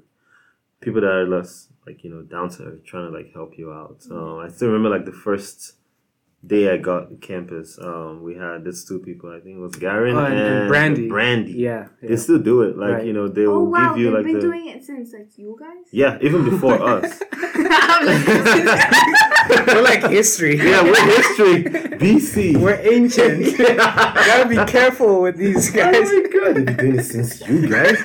people 0.82 1.02
that 1.02 1.12
are 1.12 1.28
less 1.28 1.68
like 1.86 2.04
you 2.04 2.10
know 2.10 2.22
down 2.24 2.50
to 2.50 2.64
earth, 2.64 2.84
trying 2.86 3.12
to 3.12 3.16
like 3.18 3.32
help 3.34 3.58
you 3.58 3.72
out. 3.72 4.00
Um, 4.10 4.40
I 4.40 4.48
still 4.50 4.70
remember 4.70 4.90
like 4.90 5.06
the 5.06 5.12
first 5.12 5.74
day 6.48 6.72
I 6.72 6.78
got 6.78 7.10
to 7.10 7.16
campus. 7.18 7.78
Um, 7.82 8.22
we 8.24 8.36
had 8.36 8.64
these 8.64 8.84
two 8.86 9.00
people. 9.00 9.32
I 9.32 9.40
think 9.40 9.58
it 9.58 9.60
was 9.60 9.76
Garen 9.76 10.16
Oh, 10.16 10.26
and- 10.26 10.34
and, 10.34 10.54
and 10.60 10.68
Brandy. 10.68 11.08
Brandy. 11.08 11.54
Yeah. 11.54 11.88
They 12.02 12.16
still 12.18 12.40
do 12.40 12.62
it. 12.62 12.78
Like 12.78 12.92
Right. 12.94 13.06
you 13.06 13.14
know, 13.14 13.28
they 13.28 13.46
Oh 13.46 13.60
will 13.60 13.72
wow, 13.72 13.94
give 13.94 13.98
you 14.00 14.06
they've 14.06 14.14
like 14.16 14.26
been 14.26 14.36
the 14.36 14.42
doing 14.42 14.68
it 14.68 14.84
since 14.84 15.14
like 15.14 15.30
you 15.38 15.58
guys. 15.60 15.86
yeah, 15.92 16.18
even 16.22 16.44
before 16.50 16.82
us. 16.94 17.22
We're 19.68 19.82
like 19.82 20.04
history. 20.10 20.58
Yeah, 20.58 20.84
we're 20.84 21.06
history. 21.06 21.64
BC. 21.64 22.58
We're 22.58 22.80
ancient. 22.82 23.58
Gotta 23.78 24.48
be 24.50 24.58
careful 24.72 25.22
with 25.22 25.38
these 25.38 25.70
Oh 25.72 25.74
guys. 25.78 26.12
my 26.12 26.22
god, 26.34 26.58
you've 26.58 26.66
been 26.66 26.78
doing 26.78 27.00
it 27.00 27.04
since 27.04 27.42
you 27.48 27.68
guys. 27.68 27.98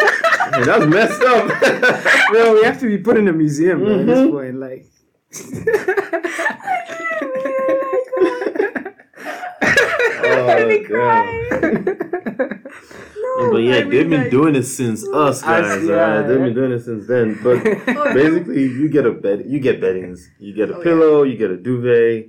Man, 0.51 0.63
that's 0.65 0.87
messed 0.87 1.23
up. 1.23 1.49
Bro, 2.31 2.55
we 2.55 2.63
have 2.65 2.79
to 2.81 2.87
be 2.87 2.99
put 2.99 3.17
in 3.17 3.29
a 3.29 3.33
museum 3.33 3.79
bro, 3.81 4.01
at 4.01 4.07
this 4.07 4.19
Mhm. 4.19 4.31
point. 4.31 4.57
Like. 4.61 4.87
Oh, 10.25 10.69
be 10.69 10.87
damn. 10.89 11.85
no, 13.39 13.51
but 13.53 13.59
yeah, 13.59 13.77
I 13.77 13.83
they've 13.83 14.09
been 14.09 14.23
like- 14.23 14.31
doing 14.31 14.55
it 14.55 14.65
since 14.65 15.07
us 15.09 15.43
guys. 15.43 15.85
yeah, 15.85 15.95
alright? 15.95 16.29
They've 16.29 16.39
been 16.39 16.55
doing 16.55 16.73
it 16.73 16.81
since 16.81 17.07
then. 17.07 17.39
But 17.43 17.63
basically, 18.15 18.63
you 18.63 18.89
get 18.89 19.07
a 19.07 19.13
bed, 19.13 19.45
you 19.47 19.61
get 19.61 19.81
beddings, 19.81 20.29
you 20.39 20.53
get 20.55 20.71
a 20.71 20.75
Oh, 20.75 20.79
yeah. 20.79 20.85
pillow, 20.85 21.23
you 21.25 21.37
get 21.37 21.51
a 21.51 21.57
duvet, 21.57 22.29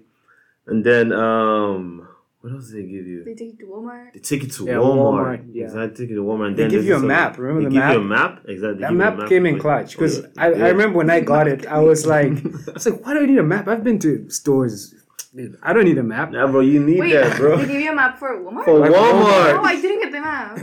and 0.68 0.84
then 0.86 1.12
um, 1.12 2.08
what 2.42 2.54
else 2.54 2.70
do 2.70 2.76
they 2.82 2.88
give 2.88 3.06
you? 3.08 3.24
They 3.24 3.34
take 3.36 3.60
you 3.60 3.66
to 3.66 3.72
Walmart. 3.72 4.14
They 4.14 4.20
take 4.20 4.44
you 4.44 4.50
to 4.50 4.66
Yeah, 4.66 4.74
Walmart. 4.74 5.40
Walmart, 5.46 5.46
yeah. 5.54 5.64
Exactly, 5.66 6.06
take 6.06 6.10
you 6.12 6.16
to 6.18 6.24
Walmart. 6.24 6.48
And 6.48 6.58
They 6.58 6.64
then 6.64 6.72
give 6.72 6.86
you 6.86 6.96
a 6.96 7.00
this 7.00 7.08
map. 7.08 7.34
other- 7.34 7.44
Remember 7.44 7.70
they 7.70 7.76
the 7.76 7.82
give 7.82 7.92
you 7.94 8.00
a 8.00 8.04
map? 8.04 8.34
map. 8.36 8.44
Exactly. 8.48 8.74
they 8.76 8.82
That 8.82 8.90
give 8.90 8.98
you 8.98 9.04
a 9.04 9.16
map 9.18 9.30
came 9.30 9.46
in 9.46 9.60
clutch 9.60 9.92
because 9.92 10.20
oh, 10.22 10.28
I, 10.38 10.52
yeah. 10.52 10.66
I 10.66 10.70
remember 10.70 10.98
when 10.98 11.10
I 11.10 11.20
got 11.20 11.48
it, 11.48 11.66
I 11.68 11.80
was 11.80 12.06
like, 12.16 12.32
I 12.68 12.72
was 12.74 12.86
like, 12.86 13.06
why 13.06 13.14
do 13.14 13.22
I 13.22 13.26
need 13.26 13.38
a 13.38 13.44
map? 13.44 13.68
I've 13.68 13.84
been 13.84 14.00
to 14.00 14.30
stores. 14.30 14.96
Dude, 15.34 15.58
I 15.64 15.72
don't 15.72 15.86
need 15.86 15.98
a 15.98 16.04
map. 16.04 16.32
Nah, 16.32 16.46
bro, 16.48 16.60
you 16.60 16.84
need 16.84 17.00
Wait, 17.00 17.14
that, 17.14 17.38
bro. 17.38 17.58
they 17.58 17.66
give 17.66 17.80
you 17.82 17.92
a 17.92 17.96
map 17.96 18.20
for 18.20 18.38
Walmart? 18.44 18.66
For 18.66 18.80
Like 18.80 18.92
Walmart. 18.92 19.60
Oh, 19.60 19.64
I 19.64 19.80
didn't 19.80 20.02
get 20.02 20.12
the 20.12 20.20
map. 20.20 20.58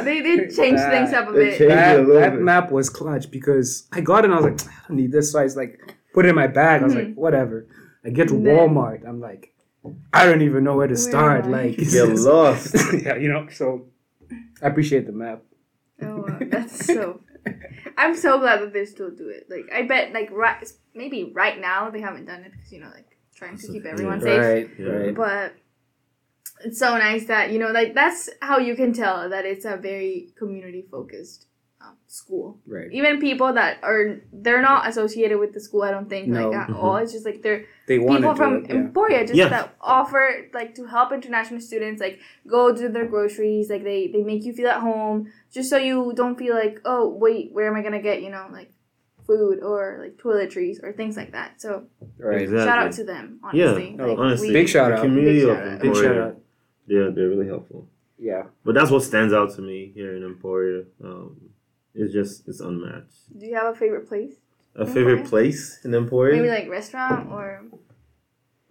They 0.04 0.22
did 0.22 0.54
change 0.56 0.78
Uh, 0.80 0.90
things 0.90 1.12
up 1.12 1.28
a 1.28 1.32
bit. 1.32 1.58
That, 1.68 1.96
a 1.96 2.02
little 2.02 2.14
that 2.20 2.32
bit. 2.32 2.40
map 2.42 2.70
was 2.72 2.88
clutch 2.88 3.30
because 3.30 3.88
I 3.92 4.00
got 4.00 4.20
it 4.24 4.30
and 4.30 4.34
I 4.34 4.40
was 4.40 4.46
like, 4.46 4.74
I 4.74 4.88
don't 4.88 4.96
need 4.96 5.12
this. 5.12 5.32
So 5.32 5.40
I 5.40 5.42
was 5.44 5.54
like, 5.56 5.78
put 6.14 6.24
it 6.24 6.30
in 6.30 6.34
my 6.34 6.46
bag. 6.46 6.80
I 6.80 6.84
was 6.86 6.94
like, 6.94 7.14
whatever. 7.14 7.66
I 8.06 8.08
get 8.10 8.28
to 8.28 8.34
then- 8.34 8.44
Walmart. 8.56 9.06
I'm 9.06 9.20
like, 9.20 9.52
I 10.14 10.24
don't 10.24 10.40
even 10.42 10.64
know 10.64 10.76
where 10.76 10.86
to 10.86 10.94
Where 10.94 10.96
start. 11.10 11.46
Like, 11.46 11.78
it's 11.78 11.92
Get 11.92 12.08
lost. 12.18 12.74
yeah, 13.04 13.16
you 13.16 13.28
know. 13.28 13.48
So 13.50 13.86
I 14.62 14.68
appreciate 14.68 15.06
the 15.06 15.12
map. 15.12 15.42
Oh, 16.02 16.24
wow, 16.26 16.38
that's 16.40 16.86
so. 16.86 17.20
I'm 17.98 18.16
so 18.16 18.38
glad 18.38 18.60
that 18.62 18.72
they 18.72 18.84
still 18.86 19.10
do 19.10 19.28
it. 19.28 19.46
Like, 19.48 19.66
I 19.72 19.82
bet, 19.86 20.12
like, 20.12 20.30
right, 20.32 20.66
maybe 20.94 21.32
right 21.34 21.58
now 21.60 21.88
they 21.90 22.00
haven't 22.00 22.24
done 22.26 22.40
it 22.42 22.52
because 22.52 22.72
you 22.72 22.80
know, 22.80 22.88
like, 22.92 23.15
trying 23.36 23.56
to 23.58 23.66
keep 23.72 23.84
everyone 23.84 24.20
safe. 24.20 24.40
Right, 24.40 24.70
right. 24.78 25.14
But 25.14 25.54
it's 26.64 26.78
so 26.78 26.96
nice 26.96 27.26
that 27.26 27.52
you 27.52 27.58
know, 27.58 27.70
like, 27.70 27.94
that's 27.94 28.30
how 28.40 28.58
you 28.58 28.74
can 28.74 28.92
tell 28.92 29.28
that 29.30 29.44
it's 29.44 29.64
a 29.64 29.76
very 29.76 30.30
community 30.38 30.82
focused 30.90 31.46
um, 31.82 31.96
school. 32.06 32.58
Right. 32.66 32.90
Even 32.92 33.20
people 33.20 33.52
that 33.52 33.78
are 33.82 34.20
they're 34.32 34.62
not 34.62 34.88
associated 34.88 35.38
with 35.38 35.52
the 35.52 35.60
school. 35.60 35.82
I 35.82 35.90
don't 35.90 36.08
think 36.08 36.28
No. 36.28 36.48
like 36.48 36.56
at 36.62 36.68
Mhm. 36.68 36.82
all. 36.82 36.96
It's 36.96 37.12
just 37.12 37.26
like 37.26 37.42
they're 37.42 37.66
They 37.86 37.98
wanted 37.98 38.20
people 38.22 38.32
to. 38.32 38.36
from 38.38 38.64
yeah. 38.64 38.74
Emporia 38.76 39.20
just 39.26 39.34
Yeah. 39.34 39.48
that 39.50 39.76
offer 39.82 40.48
like 40.54 40.74
to 40.76 40.86
help 40.86 41.12
international 41.12 41.60
students 41.60 42.00
like 42.00 42.18
go 42.46 42.74
do 42.74 42.88
their 42.88 43.04
groceries 43.06 43.68
like 43.68 43.84
they 43.84 44.08
they 44.08 44.22
make 44.22 44.42
you 44.46 44.54
feel 44.54 44.68
at 44.68 44.80
home 44.80 45.30
just 45.52 45.68
so 45.68 45.76
you 45.76 46.12
don't 46.16 46.36
feel 46.38 46.54
like 46.54 46.80
oh 46.86 47.06
wait 47.24 47.52
where 47.52 47.66
am 47.68 47.76
I 47.76 47.82
gonna 47.82 48.00
get 48.10 48.22
you 48.22 48.30
know 48.30 48.46
like 48.50 48.70
food 49.26 49.62
or 49.62 49.98
like 50.02 50.16
toiletries 50.16 50.82
or 50.82 50.92
things 50.92 51.16
like 51.16 51.32
that 51.32 51.60
so 51.60 51.84
Right. 52.18 52.42
Exactly. 52.42 52.66
shout 52.66 52.78
out 52.78 52.92
to 52.92 53.04
them 53.04 53.40
Yeah, 53.52 53.66
honestly 53.68 53.96
Oh, 53.98 54.06
like, 54.08 54.18
honestly, 54.18 54.52
Big 54.52 54.68
shout 54.68 54.92
out. 54.92 55.00
community 55.02 55.40
Big 55.40 55.48
shout 55.48 55.66
out. 55.66 55.80
Big 55.82 55.94
shout 55.96 56.16
out. 56.18 56.36
Yeah, 56.86 57.10
they're 57.14 57.28
really 57.28 57.46
helpful. 57.48 57.88
Yeah. 58.18 58.44
But 58.64 58.74
that's 58.76 58.90
what 58.90 59.02
stands 59.02 59.32
out 59.34 59.54
to 59.56 59.62
me 59.62 59.90
here 59.94 60.16
in 60.16 60.22
Emporia. 60.24 60.84
Um, 61.04 61.36
it's 61.94 62.12
just 62.12 62.46
it's 62.48 62.60
unmatched. 62.60 63.38
do 63.38 63.44
you 63.46 63.54
have 63.54 63.74
a 63.74 63.78
favorite 63.78 64.06
place 64.08 64.34
A 64.74 64.86
favorite 64.86 65.20
Emporia? 65.24 65.28
place 65.28 65.80
in 65.84 65.94
Emporia? 65.94 66.36
maybe 66.36 66.48
like 66.48 66.68
restaurant 66.68 67.30
or 67.32 67.62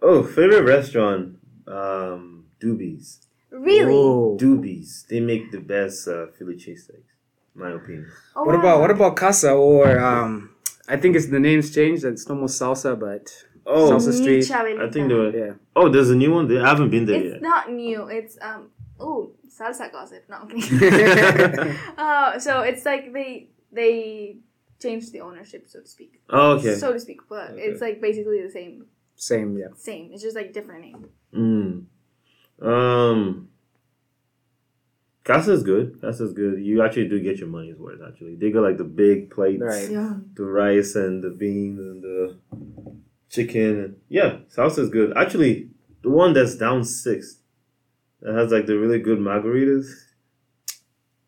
oh, 0.02 0.22
favorite 0.22 0.62
restaurant. 0.64 1.36
Um, 1.66 2.44
Doobies. 2.62 3.26
really 3.50 3.92
Whoa. 3.92 4.36
Doobies. 4.40 5.06
They 5.08 5.20
make 5.20 5.50
the 5.52 5.60
best 5.60 6.06
uh, 6.08 6.26
Philly 6.38 6.54
cheesesteaks. 6.56 7.10
My 7.56 7.70
opinion. 7.72 8.06
oh, 8.36 8.44
What 8.44 8.54
wow. 8.54 8.60
about 8.60 8.80
what 8.80 8.90
about 8.90 9.16
Casa 9.16 9.52
or 9.52 9.98
um? 9.98 10.50
I 10.88 10.96
think 10.96 11.16
it's 11.16 11.26
the 11.26 11.40
name's 11.40 11.74
changed. 11.74 12.04
It's 12.04 12.28
no 12.28 12.34
more 12.36 12.48
salsa, 12.48 12.98
but 12.98 13.26
Oh, 13.68 13.90
Salsa 13.90 14.12
Street. 14.12 14.44
Chabelita. 14.44 14.86
I 14.86 14.90
think 14.92 15.08
they 15.08 15.14
were. 15.14 15.30
yeah. 15.36 15.52
Oh, 15.74 15.88
there's 15.88 16.10
a 16.10 16.14
new 16.14 16.32
one. 16.32 16.46
There. 16.46 16.62
I 16.64 16.68
haven't 16.68 16.90
been 16.90 17.06
there 17.06 17.20
it's 17.20 17.32
yet. 17.34 17.42
not 17.42 17.72
new 17.72 18.06
it's 18.06 18.38
um 18.40 18.70
oh 19.00 19.32
salsa 19.50 19.90
gossip 19.90 20.22
no 20.28 20.36
I'm 20.36 20.48
Uh, 21.98 22.38
so 22.38 22.60
it's 22.60 22.84
like 22.84 23.12
they 23.12 23.48
they 23.72 24.36
changed 24.80 25.10
the 25.12 25.20
ownership, 25.22 25.64
so 25.68 25.80
to 25.80 25.86
speak. 25.88 26.20
Oh, 26.30 26.52
okay. 26.58 26.74
So 26.76 26.92
to 26.92 27.00
speak, 27.00 27.20
but 27.28 27.50
Okay. 27.52 27.62
it's 27.62 27.80
like 27.80 28.00
basically 28.00 28.42
the 28.42 28.50
same. 28.50 28.86
Same. 29.16 29.56
Yeah. 29.58 29.68
Same. 29.74 30.10
It's 30.12 30.22
just 30.22 30.36
like 30.36 30.52
different 30.52 30.82
name. 30.82 31.08
Mm. 31.34 31.84
Um. 32.62 33.48
Casa's 35.26 35.64
good. 35.64 36.00
Casa's 36.00 36.32
good. 36.32 36.60
You 36.62 36.84
actually 36.84 37.08
do 37.08 37.18
get 37.20 37.38
your 37.38 37.48
money's 37.48 37.76
worth. 37.76 38.00
Actually, 38.06 38.36
they 38.36 38.52
got 38.52 38.62
like 38.62 38.76
the 38.78 38.84
big 38.84 39.28
plates, 39.28 39.60
Right. 39.60 39.90
Yeah. 39.90 40.18
the 40.34 40.44
rice 40.44 40.94
and 40.94 41.22
the 41.22 41.30
beans 41.30 41.80
and 41.80 42.00
the 42.00 42.36
chicken. 43.28 43.80
And, 43.80 43.96
yeah, 44.08 44.38
salsa's 44.48 44.88
good. 44.88 45.16
Actually, 45.16 45.70
the 46.02 46.10
one 46.10 46.32
that's 46.32 46.54
down 46.54 46.84
sixth 46.84 47.40
that 48.20 48.34
has 48.36 48.52
like 48.52 48.66
the 48.66 48.78
really 48.78 49.00
good 49.00 49.18
margaritas. 49.18 49.86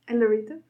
And 0.07 0.21
Lorita. 0.21 0.61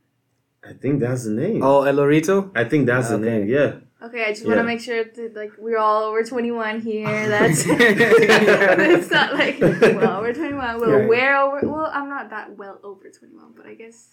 I 0.64 0.72
think 0.72 1.00
that's 1.00 1.24
the 1.24 1.32
name. 1.32 1.62
Oh, 1.62 1.82
El 1.82 1.96
Lorito. 1.96 2.50
I 2.56 2.64
think 2.64 2.86
that's 2.86 3.10
the 3.10 3.16
ah, 3.16 3.18
name. 3.18 3.46
Yeah. 3.46 3.76
Okay, 4.00 4.24
I 4.24 4.28
just 4.32 4.46
want 4.46 4.58
to 4.58 4.64
make 4.64 4.80
sure 4.80 5.02
that 5.02 5.34
like 5.34 5.52
we're 5.58 5.76
all 5.78 6.04
over 6.04 6.22
twenty 6.22 6.52
one 6.52 6.80
here. 6.80 7.04
That's 7.28 7.64
it's 7.66 9.10
not 9.10 9.34
like 9.34 9.58
well 9.60 10.20
we're 10.20 10.32
twenty 10.34 10.54
one. 10.54 10.80
Well, 10.80 10.90
Right. 10.90 11.08
we're 11.08 11.36
over. 11.36 11.60
Well, 11.66 11.90
I'm 11.92 12.08
not 12.08 12.30
that 12.30 12.56
well 12.56 12.78
over 12.84 13.10
twenty 13.10 13.34
one, 13.34 13.52
but 13.56 13.66
I 13.66 13.74
guess 13.74 14.08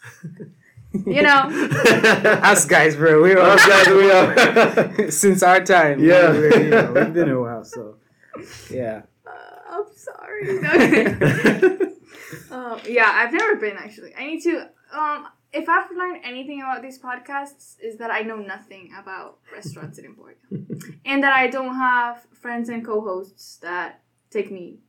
you 1.05 1.21
know. 1.21 1.49
Us 2.43 2.65
guys, 2.65 2.95
bro. 2.95 3.21
We 3.21 3.33
are 3.33 3.39
Us 3.39 3.65
guys, 3.67 3.87
we 3.89 4.11
are. 4.11 5.11
since 5.11 5.43
our 5.43 5.63
time. 5.63 5.99
Yeah. 6.03 6.31
we 6.31 6.45
you 6.63 6.69
know, 6.69 6.91
we've 6.93 7.13
been 7.13 7.29
a 7.29 7.39
while. 7.39 7.63
So, 7.63 7.97
yeah. 8.71 9.03
Uh, 9.27 9.31
I'm 9.69 9.85
sorry. 9.95 10.59
Okay. 10.59 11.91
Um, 12.49 12.79
yeah, 12.87 13.11
I've 13.13 13.33
never 13.33 13.57
been 13.57 13.75
actually. 13.77 14.13
I 14.17 14.25
need 14.25 14.41
to. 14.43 14.69
Um, 14.93 15.27
if 15.55 15.67
I've 15.69 15.89
learned 15.95 16.19
anything 16.23 16.61
about 16.61 16.81
these 16.81 16.99
podcasts, 16.99 17.75
is 17.81 17.97
that 17.97 18.11
I 18.11 18.21
know 18.21 18.37
nothing 18.37 18.91
about 19.01 19.39
restaurants 19.53 19.97
in 19.99 20.05
Emporia, 20.05 20.35
and 21.05 21.23
that 21.23 21.33
I 21.33 21.47
don't 21.47 21.75
have 21.75 22.25
friends 22.33 22.69
and 22.69 22.85
co-hosts 22.85 23.57
that 23.61 24.01
take 24.29 24.51
me 24.51 24.79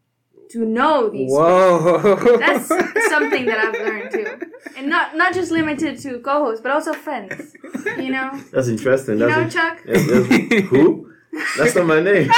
to 0.51 0.65
know 0.65 1.09
these. 1.09 1.31
Whoa. 1.33 2.37
That's 2.39 2.69
something 3.15 3.47
that 3.47 3.59
I've 3.59 3.75
learned 3.75 4.11
too, 4.13 4.51
and 4.77 4.89
not 4.89 5.17
not 5.17 5.33
just 5.35 5.51
limited 5.51 5.99
to 6.01 6.19
co-hosts, 6.21 6.61
but 6.63 6.73
also 6.73 6.93
friends. 6.93 7.55
You 7.97 8.11
know, 8.11 8.31
That's 8.53 8.69
interesting. 8.69 9.19
you 9.19 9.27
That's 9.27 9.37
know, 9.37 9.43
in- 9.43 9.51
Chuck. 9.51 9.79
Yes, 9.87 10.07
yes. 10.09 10.65
Who? 10.71 11.13
That's 11.59 11.75
not 11.75 11.87
my 11.87 12.01
name. 12.01 12.31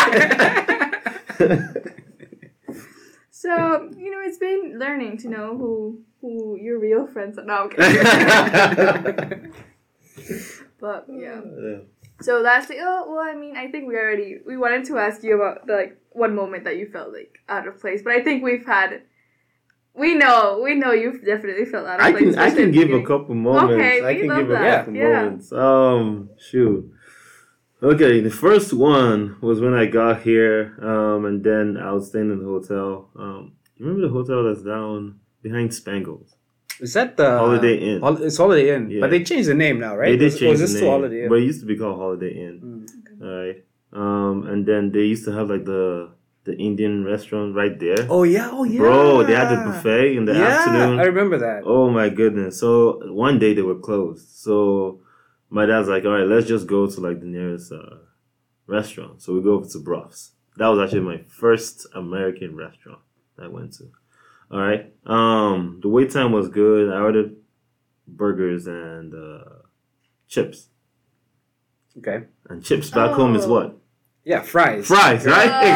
So 3.48 3.90
you 3.96 4.10
know, 4.10 4.20
it's 4.28 4.36
been 4.38 4.78
learning 4.78 5.16
to 5.18 5.28
know 5.30 5.56
who 5.56 6.02
who 6.20 6.58
your 6.60 6.78
real 6.78 7.06
friends 7.06 7.38
are. 7.38 7.44
No, 7.44 7.70
I'm 7.70 7.70
but 10.80 11.06
yeah. 11.10 11.40
So 12.20 12.40
lastly, 12.40 12.76
oh 12.80 13.06
well, 13.08 13.20
I 13.20 13.34
mean, 13.34 13.56
I 13.56 13.70
think 13.70 13.88
we 13.88 13.96
already 13.96 14.38
we 14.46 14.56
wanted 14.58 14.84
to 14.86 14.98
ask 14.98 15.22
you 15.22 15.36
about 15.40 15.66
the, 15.66 15.72
like 15.74 15.96
one 16.10 16.34
moment 16.34 16.64
that 16.64 16.76
you 16.76 16.86
felt 16.90 17.12
like 17.12 17.38
out 17.48 17.66
of 17.66 17.80
place, 17.80 18.02
but 18.02 18.12
I 18.12 18.22
think 18.22 18.42
we've 18.44 18.66
had. 18.66 19.02
We 19.94 20.14
know, 20.14 20.60
we 20.62 20.76
know 20.76 20.92
you've 20.92 21.24
definitely 21.24 21.64
felt 21.64 21.88
out 21.88 21.98
of 21.98 22.06
I 22.06 22.12
place. 22.12 22.34
can 22.36 22.38
I 22.38 22.50
can 22.52 22.70
give 22.70 22.90
a 22.92 23.02
couple 23.02 23.34
moments. 23.34 23.72
Okay, 23.74 24.00
I 24.04 24.12
we 24.12 24.18
can 24.20 24.28
love 24.28 24.38
give 24.38 24.50
a 24.50 24.52
that. 24.52 24.78
couple 24.84 24.94
Yeah. 24.94 25.22
moments. 25.22 25.52
Um, 25.52 26.30
shoot. 26.38 26.92
Okay, 27.82 28.20
the 28.20 28.30
first 28.30 28.72
one 28.72 29.36
was 29.40 29.60
when 29.60 29.72
I 29.74 29.86
got 29.86 30.22
here, 30.22 30.76
um, 30.82 31.24
and 31.26 31.44
then 31.44 31.76
I 31.76 31.92
was 31.92 32.08
staying 32.08 32.30
in 32.32 32.38
the 32.40 32.44
hotel. 32.44 33.08
Um, 33.14 33.52
you 33.76 33.86
remember 33.86 34.08
the 34.08 34.12
hotel 34.12 34.42
that's 34.44 34.62
down 34.64 35.20
behind 35.42 35.72
Spangles? 35.72 36.34
Is 36.80 36.94
that 36.94 37.16
the 37.16 37.30
Holiday 37.38 37.76
Inn. 37.76 38.00
Hol- 38.00 38.22
it's 38.22 38.36
Holiday 38.36 38.74
Inn, 38.74 38.90
Yeah. 38.90 39.00
but 39.00 39.10
they 39.10 39.22
changed 39.22 39.48
the 39.48 39.54
name 39.54 39.78
now, 39.78 39.96
right? 39.96 40.10
They 40.10 40.16
did 40.16 40.24
Was- 40.32 40.38
change 40.40 40.50
was 40.50 40.60
the 40.60 40.64
this 40.66 40.74
name, 40.74 40.80
still 40.80 40.90
Holiday 40.90 41.22
Inn? 41.22 41.28
but 41.28 41.38
it 41.38 41.44
used 41.44 41.60
to 41.60 41.66
be 41.66 41.76
called 41.76 41.98
Holiday 41.98 42.32
Inn. 42.46 42.56
Mm. 42.64 43.22
All 43.24 43.46
right. 43.46 43.64
Um, 43.92 44.46
and 44.48 44.66
then 44.66 44.90
they 44.92 45.04
used 45.04 45.24
to 45.26 45.32
have 45.32 45.48
like 45.48 45.64
the 45.64 46.10
the 46.44 46.56
Indian 46.56 47.04
restaurant 47.04 47.54
right 47.54 47.78
there. 47.78 48.06
Oh 48.08 48.22
yeah, 48.22 48.48
oh 48.50 48.64
yeah, 48.64 48.78
Bro, 48.78 49.24
they 49.24 49.34
had 49.34 49.50
the 49.50 49.56
buffet 49.70 50.16
in 50.16 50.24
the 50.24 50.32
yeah, 50.34 50.46
afternoon. 50.46 50.98
I 50.98 51.04
remember 51.04 51.38
that. 51.38 51.62
Oh 51.64 51.90
my 51.90 52.08
goodness. 52.08 52.58
So 52.58 53.00
one 53.12 53.38
day 53.38 53.54
they 53.54 53.62
were 53.62 53.74
closed. 53.88 54.28
So 54.30 55.00
my 55.50 55.66
dad's 55.66 55.88
like, 55.88 56.04
all 56.04 56.12
right, 56.12 56.26
let's 56.26 56.46
just 56.46 56.66
go 56.66 56.86
to 56.86 57.00
like 57.00 57.20
the 57.20 57.26
nearest 57.26 57.72
uh, 57.72 57.96
restaurant. 58.66 59.22
So 59.22 59.34
we 59.34 59.42
go 59.42 59.54
over 59.54 59.68
to 59.68 59.78
Bruff's. 59.78 60.32
That 60.56 60.68
was 60.68 60.80
actually 60.80 61.00
my 61.00 61.18
first 61.28 61.86
American 61.94 62.56
restaurant 62.56 63.00
I 63.40 63.46
went 63.48 63.74
to. 63.74 63.84
All 64.50 64.60
right. 64.60 64.92
Um, 65.06 65.78
the 65.82 65.88
wait 65.88 66.10
time 66.10 66.32
was 66.32 66.48
good. 66.48 66.92
I 66.92 66.98
ordered 67.00 67.36
burgers 68.06 68.66
and 68.66 69.14
uh, 69.14 69.44
chips. 70.26 70.68
Okay, 71.98 72.24
And 72.48 72.62
chips 72.64 72.90
back 72.90 73.10
home 73.12 73.34
is 73.34 73.44
Oh. 73.44 73.48
what? 73.50 73.76
yeah, 74.24 74.42
fries. 74.42 74.86
Fries, 74.86 75.24
right? 75.26 75.50
Oh. 75.50 75.68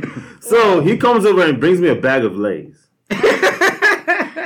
Exactly. 0.00 0.22
So 0.40 0.80
he 0.80 0.96
comes 0.96 1.24
over 1.26 1.42
and 1.44 1.60
brings 1.60 1.80
me 1.80 1.88
a 1.88 1.94
bag 1.94 2.24
of 2.24 2.36
Lay's. 2.36 2.79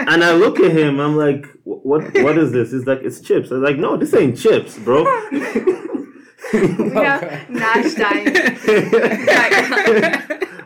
And 0.07 0.25
I 0.25 0.33
look 0.33 0.61
at 0.61 0.73
him, 0.73 1.01
I'm 1.01 1.17
like, 1.17 1.47
what 1.65 2.03
what 2.23 2.39
is 2.39 2.53
this? 2.53 2.73
He's 2.73 2.87
like, 2.87 3.01
it's 3.03 3.21
chips. 3.21 3.51
I 3.51 3.57
was 3.57 3.63
like, 3.63 3.79
no, 3.79 3.97
this 3.97 4.15
ain't 4.15 4.39
chips, 4.39 4.79
bro. 4.79 5.05
We 6.53 6.61
have 6.95 7.51
Nash 7.51 7.95
dying. 7.95 8.37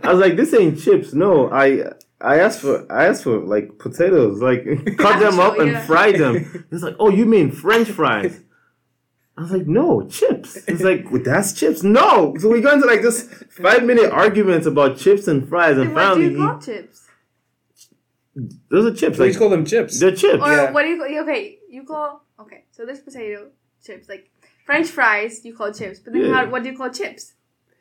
I 0.03 0.12
was 0.12 0.20
like, 0.20 0.37
this 0.37 0.53
ain't 0.55 0.79
chips. 0.79 1.14
No, 1.14 1.51
I 1.51 1.92
I 2.20 2.40
asked 2.40 2.61
for 2.61 2.90
I 2.90 3.07
asked 3.07 3.24
for 3.24 3.38
like 3.38 3.79
potatoes, 3.79 4.40
like 4.42 4.64
cut 4.98 5.20
them 5.20 5.38
up 5.38 5.59
and 5.59 5.72
yeah. 5.72 5.87
fry 5.87 6.12
them. 6.12 6.66
He's 6.70 6.83
like, 6.83 6.96
oh, 6.98 7.11
you 7.11 7.27
mean 7.27 7.51
French 7.53 7.88
fries? 7.88 8.40
I 9.37 9.42
was 9.42 9.53
like, 9.53 9.68
no, 9.68 10.03
chips. 10.09 10.64
He's 10.64 10.83
like, 10.83 11.12
well, 11.12 11.22
that's 11.22 11.53
chips. 11.53 11.85
No. 11.85 12.35
So 12.38 12.48
we 12.48 12.61
got 12.61 12.74
into 12.74 12.87
like 12.88 13.03
this 13.03 13.22
five 13.51 13.85
minute 13.85 14.11
argument 14.11 14.66
about 14.66 14.98
chips 14.98 15.29
and 15.29 15.48
fries, 15.48 15.79
and 15.79 15.90
Then 15.90 15.94
what 15.94 16.14
do 16.14 16.35
finally, 16.35 16.35
you 16.35 16.55
he, 16.55 16.61
chips? 16.64 17.08
Those 18.70 18.87
are 18.87 18.94
chips. 18.94 19.16
So 19.16 19.24
you 19.24 19.31
Like 19.31 19.38
call 19.38 19.48
them 19.51 19.64
chips. 19.64 19.98
they're 20.01 20.14
chips. 20.14 20.42
Or 20.42 20.51
Yeah. 20.53 20.70
what 20.72 20.83
do 20.83 20.88
you 20.88 20.98
call? 20.98 21.22
Okay, 21.24 21.59
you 21.68 21.83
call. 21.85 22.24
Okay, 22.40 22.64
so 22.70 22.85
there's 22.87 23.01
potato 23.01 23.48
chips, 23.85 24.09
like 24.09 24.31
French 24.66 24.88
fries. 24.88 25.44
You 25.44 25.55
call 25.57 25.72
chips, 25.72 25.98
but 26.01 26.12
then 26.12 26.22
Yeah. 26.22 26.35
how, 26.35 26.51
what 26.51 26.62
do 26.62 26.70
you 26.70 26.77
call 26.77 26.90
chips? 26.90 27.35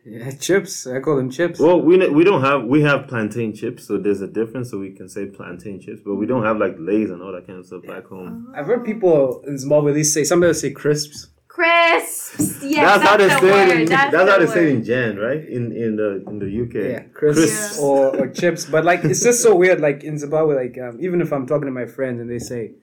Yeah, 0.05 0.31
chips. 0.31 0.87
I 0.87 0.99
call 1.01 1.17
them 1.17 1.29
chips. 1.29 1.59
Well, 1.59 1.81
we 1.81 1.93
we 2.19 2.23
don't 2.23 2.41
have 2.41 2.63
we 2.63 2.81
have 2.81 3.07
plantain 3.07 3.53
chips, 3.53 3.83
so 3.87 3.97
there's 3.97 4.21
a 4.21 4.27
difference. 4.39 4.71
So 4.71 4.79
we 4.79 4.91
can 4.91 5.09
say 5.09 5.25
plantain 5.25 5.81
chips, 5.81 5.99
but 6.05 6.15
we 6.15 6.25
don't 6.25 6.43
have 6.49 6.57
like 6.57 6.75
Lay's 6.79 7.09
and 7.09 7.21
all 7.21 7.33
that 7.33 7.45
kind 7.45 7.59
of 7.59 7.65
stuff 7.65 7.83
back 7.85 8.05
home. 8.05 8.47
Ah. 8.49 8.59
I've 8.59 8.67
heard 8.67 8.85
people 8.85 9.43
in 9.45 9.57
Zimbabwe 9.57 9.91
they 9.93 10.03
say 10.03 10.23
somebody 10.23 10.47
will 10.49 10.53
say 10.65 10.71
crisps. 10.71 11.27
Crisps. 11.57 12.63
Yes, 12.63 12.85
that's, 12.85 13.03
how 13.03 13.17
they 13.17 13.27
the 13.27 13.39
say 13.39 13.63
it. 13.63 13.81
In, 13.81 13.85
That's, 13.89 14.11
that's, 14.11 14.25
the 14.25 14.31
how 14.31 14.37
they 14.37 14.45
word. 14.45 14.53
say 14.53 14.63
it 14.69 14.75
in 14.75 14.83
Jan, 14.83 15.17
right? 15.17 15.43
In 15.43 15.71
in 15.71 15.95
the 15.95 16.23
in 16.27 16.37
the 16.37 16.49
UK. 16.63 16.75
Yeah, 16.75 16.99
crisps, 17.17 17.41
Crisps. 17.41 17.79
Or, 17.79 18.15
or 18.15 18.27
chips. 18.29 18.65
But 18.65 18.85
like 18.85 19.03
it's 19.03 19.23
just 19.23 19.41
so 19.41 19.55
weird. 19.55 19.81
Like 19.81 20.03
in 20.03 20.19
Zimbabwe, 20.19 20.53
like 20.55 20.77
um, 20.77 20.99
even 21.01 21.19
if 21.19 21.33
I'm 21.33 21.47
talking 21.47 21.65
to 21.65 21.71
my 21.71 21.87
friends 21.87 22.21
and 22.21 22.29
they 22.29 22.37
say 22.37 22.73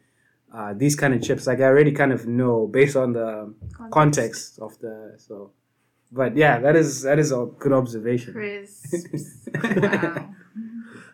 uh, 0.52 0.74
these 0.74 0.96
kind 0.96 1.14
of 1.14 1.22
chips, 1.22 1.46
like 1.46 1.60
I 1.60 1.66
already 1.66 1.92
kind 1.92 2.12
of 2.12 2.26
know 2.26 2.66
based 2.66 2.96
on 2.96 3.12
the 3.12 3.54
context 3.92 4.58
of 4.58 4.76
the 4.80 5.14
so. 5.18 5.52
But 6.10 6.36
yeah, 6.36 6.58
that 6.58 6.74
is 6.74 7.02
that 7.02 7.20
is 7.20 7.30
a 7.30 7.46
good 7.58 7.72
observation. 7.72 8.32
Crisps. 8.32 9.48
wow. 9.62 10.34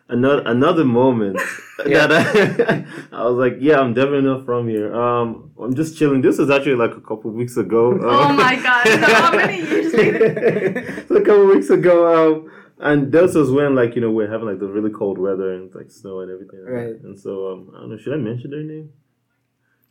Another 0.09 0.43
another 0.45 0.85
moment 0.85 1.39
Yeah. 1.85 2.07
that 2.07 2.69
I, 2.69 2.85
I 3.17 3.23
was 3.27 3.37
like, 3.37 3.57
yeah, 3.59 3.79
I'm 3.79 3.93
definitely 3.93 4.21
not 4.29 4.45
from 4.45 4.67
here. 4.67 4.93
Um, 4.93 5.51
I'm 5.59 5.73
just 5.73 5.97
chilling. 5.97 6.21
This 6.21 6.37
was 6.37 6.49
actually 6.49 6.75
like 6.75 6.91
a 6.91 7.01
couple 7.01 7.31
weeks 7.31 7.57
ago. 7.57 7.97
Oh 8.01 8.23
Um, 8.29 8.35
my 8.35 8.55
God, 8.55 8.85
so 8.87 8.97
how 9.13 9.31
many 9.35 9.57
years 9.67 9.93
later? 9.93 11.05
so 11.07 11.15
a 11.15 11.21
couple 11.25 11.47
weeks 11.47 11.69
ago, 11.69 11.95
um, 12.13 12.51
and 12.79 13.11
this 13.11 13.35
was 13.35 13.51
when 13.51 13.75
like 13.75 13.95
you 13.95 14.01
know 14.01 14.11
we're 14.11 14.29
having 14.29 14.47
like 14.47 14.59
the 14.59 14.67
really 14.67 14.91
cold 14.91 15.17
weather 15.17 15.53
and 15.53 15.73
like 15.75 15.89
snow 15.91 16.19
and 16.21 16.31
everything. 16.31 16.59
like 16.63 16.69
that. 16.69 16.71
Right. 16.93 17.01
And 17.03 17.19
so 17.19 17.51
um, 17.51 17.71
I 17.75 17.79
don't 17.81 17.89
know. 17.91 17.97
Should 17.97 18.13
I 18.13 18.17
mention 18.17 18.51
their 18.51 18.63
name? 18.63 18.89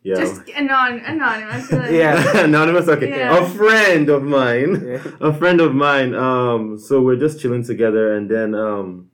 Yeah. 0.02 0.14
Just 0.16 0.48
anon- 0.56 1.00
anonymous. 1.04 1.70
like- 1.70 1.90
Yeah. 1.90 2.38
Anonymous. 2.44 2.88
Okay. 2.88 3.10
Yeah. 3.10 3.36
A 3.36 3.46
friend 3.50 4.08
of 4.08 4.22
mine. 4.22 4.82
Yeah. 4.86 5.02
A 5.20 5.32
friend 5.32 5.60
of 5.60 5.74
mine. 5.74 6.14
Um. 6.14 6.78
So 6.78 7.02
we're 7.02 7.16
just 7.16 7.38
chilling 7.40 7.64
together, 7.64 8.14
and 8.16 8.30
then 8.30 8.54
um, 8.54 9.09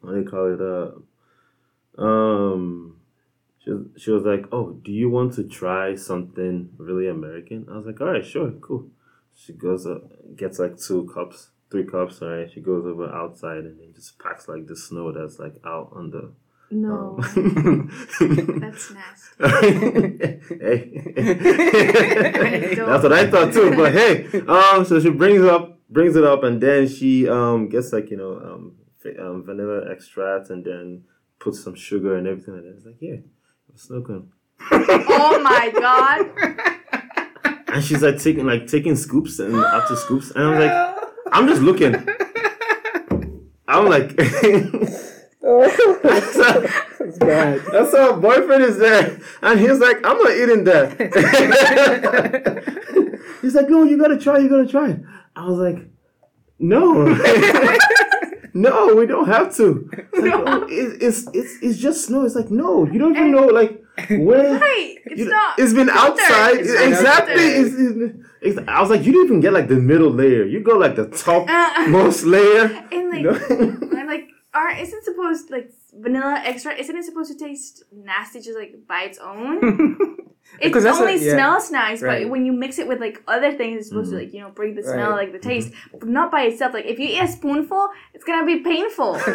what 0.00 0.12
do 0.12 0.18
you 0.20 0.28
call 0.28 0.54
it? 0.54 0.60
Uh, 1.98 2.02
um. 2.02 2.96
She 3.62 3.70
was, 3.70 3.86
she 3.98 4.10
was 4.10 4.24
like, 4.24 4.46
"Oh, 4.52 4.70
do 4.72 4.90
you 4.90 5.10
want 5.10 5.34
to 5.34 5.44
try 5.44 5.94
something 5.94 6.70
really 6.78 7.08
American?" 7.08 7.66
I 7.70 7.76
was 7.76 7.84
like, 7.84 8.00
"All 8.00 8.06
right, 8.06 8.24
sure, 8.24 8.52
cool." 8.52 8.86
She 9.34 9.52
goes 9.52 9.86
up, 9.86 10.02
gets 10.36 10.58
like 10.58 10.78
two 10.78 11.10
cups, 11.14 11.50
three 11.70 11.84
cups. 11.84 12.22
All 12.22 12.28
right, 12.28 12.50
she 12.50 12.60
goes 12.60 12.86
over 12.86 13.12
outside 13.12 13.58
and 13.64 13.78
then 13.78 13.92
just 13.94 14.18
packs 14.18 14.48
like 14.48 14.66
the 14.66 14.76
snow 14.76 15.12
that's 15.12 15.38
like 15.38 15.54
out 15.64 15.90
on 15.94 16.10
the. 16.10 16.32
No. 16.72 17.18
um, 17.36 17.90
That's 18.60 18.92
nasty. 18.92 19.34
hey. 20.60 21.02
That's 22.76 23.02
what 23.02 23.12
I 23.12 23.28
thought 23.28 23.52
too. 23.52 23.74
But 23.74 23.92
hey, 23.92 24.26
um, 24.46 24.84
so 24.84 25.00
she 25.00 25.10
brings 25.10 25.42
up, 25.42 25.80
brings 25.90 26.14
it 26.14 26.22
up, 26.24 26.44
and 26.44 26.60
then 26.62 26.86
she 26.88 27.28
um 27.28 27.68
gets 27.68 27.92
like 27.92 28.10
you 28.10 28.16
know 28.16 28.36
um, 28.38 28.76
um 29.18 29.42
vanilla 29.44 29.90
extract, 29.90 30.50
and 30.50 30.64
then 30.64 31.04
put 31.38 31.54
some 31.54 31.74
sugar 31.74 32.16
and 32.16 32.26
everything 32.26 32.54
like 32.54 32.62
that. 32.64 32.74
It's 32.76 32.86
like 32.86 32.98
here, 32.98 33.22
snow 33.74 34.02
cone. 34.02 34.30
Oh 34.72 35.40
my 35.42 35.70
God. 35.78 36.30
And 37.72 37.84
she's 37.84 38.02
like 38.02 38.18
taking 38.18 38.46
like 38.46 38.66
taking 38.66 38.96
scoops 38.96 39.38
and 39.38 39.54
after 39.54 39.94
scoops, 39.94 40.32
and 40.32 40.42
I'm 40.42 40.58
like, 40.58 40.96
I'm 41.32 41.46
just 41.46 41.62
looking. 41.62 41.94
I'm 43.68 43.86
like, 43.88 44.16
That's 45.40 47.18
bad. 47.18 47.60
that's 47.72 47.94
our 47.94 48.14
boyfriend 48.16 48.64
is 48.64 48.76
there, 48.78 49.18
and 49.42 49.58
he's 49.60 49.78
like, 49.78 50.04
I'm 50.04 50.18
not 50.18 50.32
eating 50.32 50.64
that. 50.64 50.98
he's 53.40 53.54
like, 53.54 53.68
no, 53.70 53.84
you 53.84 53.96
gotta 53.96 54.18
try, 54.18 54.38
you 54.38 54.48
gotta 54.48 54.66
try. 54.66 54.98
I 55.36 55.46
was 55.46 55.58
like, 55.58 55.88
no, 56.58 57.06
no, 58.54 58.94
we 58.94 59.06
don't 59.06 59.26
have 59.26 59.54
to. 59.56 59.88
It's, 60.12 60.22
like, 60.22 60.32
oh, 60.34 60.62
it- 60.68 61.02
it's 61.02 61.26
it's 61.32 61.52
it's 61.62 61.78
just 61.78 62.06
snow. 62.06 62.24
It's 62.24 62.34
like, 62.34 62.50
no, 62.50 62.86
you 62.86 62.98
don't 62.98 63.14
even 63.16 63.32
know 63.32 63.46
like 63.46 63.82
where. 64.10 64.58
Right. 64.58 64.96
It's 65.06 65.20
You- 65.20 65.28
not. 65.30 65.58
It's 65.58 65.72
been 65.72 65.88
filtered. 65.88 66.20
outside. 66.20 66.56
It's 66.60 66.72
not 66.72 66.88
exactly. 66.88 67.44
It's, 67.44 67.74
it's, 67.74 68.26
it's- 68.42 68.64
I 68.68 68.80
was 68.80 68.90
like, 68.90 69.04
you 69.04 69.12
didn't 69.12 69.26
even 69.26 69.40
get 69.40 69.52
like 69.52 69.68
the 69.68 69.76
middle 69.76 70.10
layer. 70.10 70.44
You 70.44 70.60
go 70.62 70.76
like 70.78 70.96
the 70.96 71.06
top 71.06 71.48
Uh, 71.48 71.86
most 71.98 72.24
layer. 72.24 72.64
and 72.92 73.10
like, 73.10 73.22
you 73.22 73.30
know? 73.32 73.98
I'm 73.98 74.06
like, 74.06 74.28
are 74.54 74.70
isn't 74.76 75.04
supposed 75.04 75.50
like 75.50 75.70
vanilla 75.94 76.40
extra? 76.44 76.74
Isn't 76.74 76.96
it 76.96 77.04
supposed 77.04 77.30
to 77.32 77.38
taste 77.38 77.84
nasty 77.92 78.40
just 78.40 78.58
like 78.58 78.74
by 78.88 79.02
its 79.02 79.18
own? 79.18 80.16
It 80.58 80.68
Because 80.68 80.84
that's 80.84 80.98
only 80.98 81.14
what- 81.14 81.22
yeah. 81.22 81.32
smells 81.32 81.70
nice, 81.70 82.02
Right. 82.02 82.24
but 82.24 82.30
when 82.30 82.44
you 82.44 82.52
mix 82.52 82.78
it 82.78 82.88
with 82.88 83.00
like 83.00 83.22
other 83.28 83.52
things, 83.52 83.78
it's 83.78 83.88
supposed 83.88 84.10
to 84.10 84.16
mm-hmm. 84.16 84.24
like 84.24 84.34
you 84.34 84.40
know 84.40 84.50
bring 84.50 84.74
the 84.74 84.82
smell, 84.82 85.10
Right. 85.10 85.20
like 85.20 85.32
the 85.32 85.38
mm-hmm. 85.38 85.48
taste, 85.48 85.72
but 85.98 86.08
not 86.08 86.30
by 86.30 86.42
itself. 86.42 86.74
Like 86.74 86.86
if 86.86 86.98
you 86.98 87.06
eat 87.06 87.20
a 87.20 87.28
spoonful, 87.28 87.88
it's 88.14 88.24
gonna 88.24 88.46
be 88.46 88.60
painful. 88.60 89.18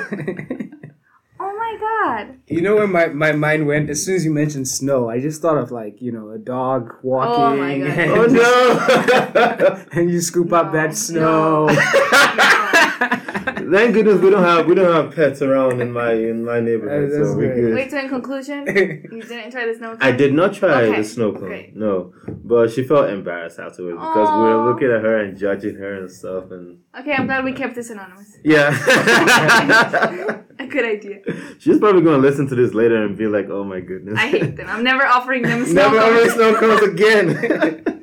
oh 1.40 1.58
my 1.58 1.78
god! 1.80 2.38
You 2.48 2.62
know 2.62 2.76
where 2.76 2.88
my, 2.88 3.08
my 3.08 3.32
mind 3.32 3.66
went? 3.68 3.90
As 3.90 4.04
soon 4.04 4.16
as 4.16 4.26
you 4.26 4.32
mentioned 4.32 4.68
snow, 4.68 5.10
I 5.10 5.20
just 5.20 5.42
thought 5.42 5.58
of 5.58 5.72
like, 5.72 6.02
you 6.02 6.12
know, 6.12 6.30
a 6.30 6.38
dog 6.38 6.94
walking. 7.02 7.44
Oh 7.44 7.56
my 7.58 7.80
God. 7.80 7.98
And, 7.98 8.12
oh 8.12 8.26
no! 8.28 9.86
and 9.92 10.12
you 10.12 10.22
scoop 10.22 10.54
up 10.54 10.74
that 10.74 10.96
snow. 10.96 11.70
Thank 13.72 13.94
goodness 13.94 14.20
we 14.22 14.30
don't 14.30 14.44
have 14.44 14.66
we 14.66 14.76
don't 14.76 14.94
have 14.94 15.16
pets 15.16 15.42
around 15.42 15.82
in 15.82 15.92
my 15.92 16.14
in 16.14 16.44
my 16.46 16.60
neighborhood, 16.60 17.12
Uh, 17.12 17.16
that's 17.18 17.32
so 17.32 17.38
we're 17.38 17.54
good. 17.56 17.74
Wait, 17.76 17.92
so 17.92 17.98
in 18.00 18.10
conclusion, 18.10 18.66
you 18.68 19.22
didn't 19.24 19.52
try 19.52 19.66
the 19.66 19.76
snow. 19.78 19.98
I 20.00 20.12
did 20.12 20.34
not 20.34 20.54
try 20.54 20.84
Okay, 20.84 20.98
the 20.98 21.04
snow 21.04 21.32
cone. 21.32 21.42
great. 21.42 21.76
No, 21.76 22.14
but 22.44 22.72
she 22.72 22.84
felt 22.84 23.10
embarrassed 23.10 23.60
afterwards 23.60 23.98
because 23.98 24.30
we 24.32 24.44
were 24.44 24.70
looking 24.72 24.88
at 24.92 25.02
her 25.02 25.18
and 25.24 25.38
judging 25.38 25.76
her 25.76 25.96
and 25.96 26.12
stuff, 26.12 26.52
and 26.52 26.80
Okay, 27.00 27.14
I'm 27.14 27.26
glad 27.26 27.44
we 27.44 27.54
kept 27.54 27.76
this 27.76 27.90
anonymous. 27.90 28.38
yeah. 28.44 28.70
A 30.58 30.68
good 30.68 30.86
idea. 30.86 31.20
She's 31.60 31.80
probably 31.80 32.02
gonna 32.02 32.18
listen 32.20 32.48
to 32.48 32.56
this 32.56 32.74
later 32.74 33.04
and 33.04 33.18
be 33.18 33.28
like, 33.28 33.50
"Oh 33.50 33.64
my 33.66 33.82
goodness." 33.82 34.18
I 34.18 34.28
hate 34.28 34.56
them. 34.56 34.68
I'm 34.70 34.84
never 34.84 35.06
offering 35.06 35.42
them 35.44 35.66
snow. 35.72 35.82
Never 35.92 36.00
cones. 36.00 36.20
ever 36.22 36.30
snow 36.30 36.56
cones 36.56 36.82
again. 36.82 37.95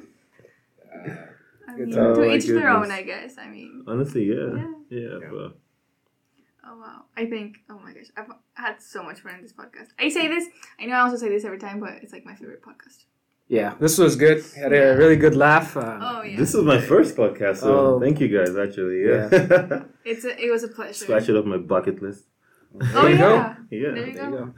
I 1.83 1.87
mean, 1.87 1.99
Oh 1.99 2.14
to 2.14 2.21
my 2.29 2.35
each 2.37 2.47
their 2.47 2.68
own. 2.68 2.90
I 2.90 3.03
guess. 3.03 3.37
I 3.38 3.49
mean, 3.49 3.85
Honestly, 3.87 4.25
yeah, 4.25 4.55
Yeah. 4.57 4.71
yeah, 5.01 5.18
but 5.31 5.59
oh 6.66 6.79
wow. 6.79 7.05
I 7.16 7.27
think, 7.27 7.59
oh 7.71 7.79
my 7.85 7.92
gosh, 7.92 8.07
I've 8.16 8.31
had 8.55 8.81
so 8.83 9.03
much 9.03 9.21
fun 9.21 9.35
in 9.37 9.42
this 9.42 9.53
podcast. 9.53 9.88
I 9.99 10.09
say 10.09 10.29
this, 10.29 10.47
I 10.81 10.87
know 10.87 10.95
I 10.95 11.01
also 11.01 11.16
say 11.16 11.29
this 11.29 11.45
every 11.45 11.59
time, 11.59 11.81
but 11.81 11.90
it's 12.03 12.12
like 12.12 12.25
my 12.25 12.35
favorite 12.35 12.62
podcast. 12.62 13.05
yeah, 13.49 13.75
this 13.81 13.99
was 13.99 14.16
good. 14.16 14.45
Had 14.57 14.73
a 14.73 14.97
really 14.97 15.16
good 15.16 15.35
laugh. 15.37 15.77
Uh, 15.77 15.99
Oh 16.01 16.23
yeah, 16.23 16.37
this 16.38 16.55
is 16.55 16.62
my 16.62 16.81
first 16.81 17.16
podcast, 17.16 17.59
so 17.59 17.71
Oh. 17.97 18.01
thank 18.01 18.21
you 18.21 18.29
guys. 18.29 18.57
Actually, 18.57 18.99
yeah, 19.09 19.29
it's 20.11 20.25
a, 20.25 20.33
it 20.45 20.51
was 20.51 20.62
a 20.64 20.68
pleasure. 20.68 21.05
scratch 21.05 21.29
it 21.29 21.37
off 21.37 21.45
my 21.45 21.59
bucket 21.59 22.01
list. 22.03 22.25
Oh 22.75 22.79
There 23.03 23.11
you 23.11 23.18
go. 23.18 23.35
yeah, 23.35 23.55
Yeah. 23.71 23.90
there 23.97 24.07
you 24.09 24.14
There 24.14 24.31
go. 24.31 24.53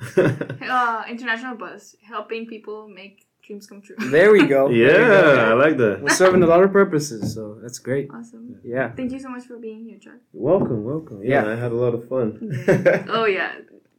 you 0.62 0.66
Uh, 0.70 1.02
international 1.08 1.56
buzz, 1.56 1.96
helping 2.06 2.46
people 2.46 2.86
make 2.88 3.26
dreams 3.46 3.66
come 3.66 3.80
true. 3.82 3.96
There 3.98 4.32
we 4.32 4.46
go. 4.46 4.68
There 4.68 4.74
you 4.74 4.86
go. 4.88 5.34
yeah, 5.34 5.50
I 5.50 5.54
like 5.54 5.76
that. 5.78 6.00
We're 6.02 6.10
serving 6.10 6.42
a 6.42 6.46
lot 6.46 6.62
of 6.62 6.72
purposes, 6.72 7.34
so 7.34 7.58
that's 7.62 7.78
great. 7.78 8.08
Awesome. 8.12 8.58
Yeah. 8.64 8.92
Thank 8.92 9.12
you 9.12 9.18
so 9.20 9.28
much 9.28 9.44
for 9.44 9.58
being 9.58 9.84
here, 9.84 9.98
Chuck. 9.98 10.20
Welcome, 10.32 10.84
welcome. 10.84 11.22
Yeah, 11.22 11.44
Yeah. 11.44 11.52
I 11.52 11.56
had 11.56 11.72
a 11.72 11.76
lot 11.84 11.94
of 11.94 12.08
fun. 12.08 12.28
Oh 13.08 13.26
yeah, 13.26 13.52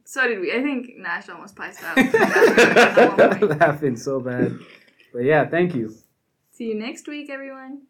so 0.04 0.26
did 0.28 0.40
we. 0.40 0.52
I 0.52 0.62
think 0.62 0.96
Nash 0.98 1.28
almost 1.28 1.54
passed 1.56 1.82
out. 1.84 1.96
At 1.98 3.18
one 3.18 3.38
point. 3.38 3.60
Laughing 3.60 3.96
so 3.96 4.20
bad. 4.20 4.58
But 5.12 5.24
yeah, 5.24 5.46
thank 5.48 5.74
you. 5.74 5.94
See 6.52 6.64
you 6.64 6.74
next 6.74 7.06
week, 7.08 7.28
everyone. 7.30 7.82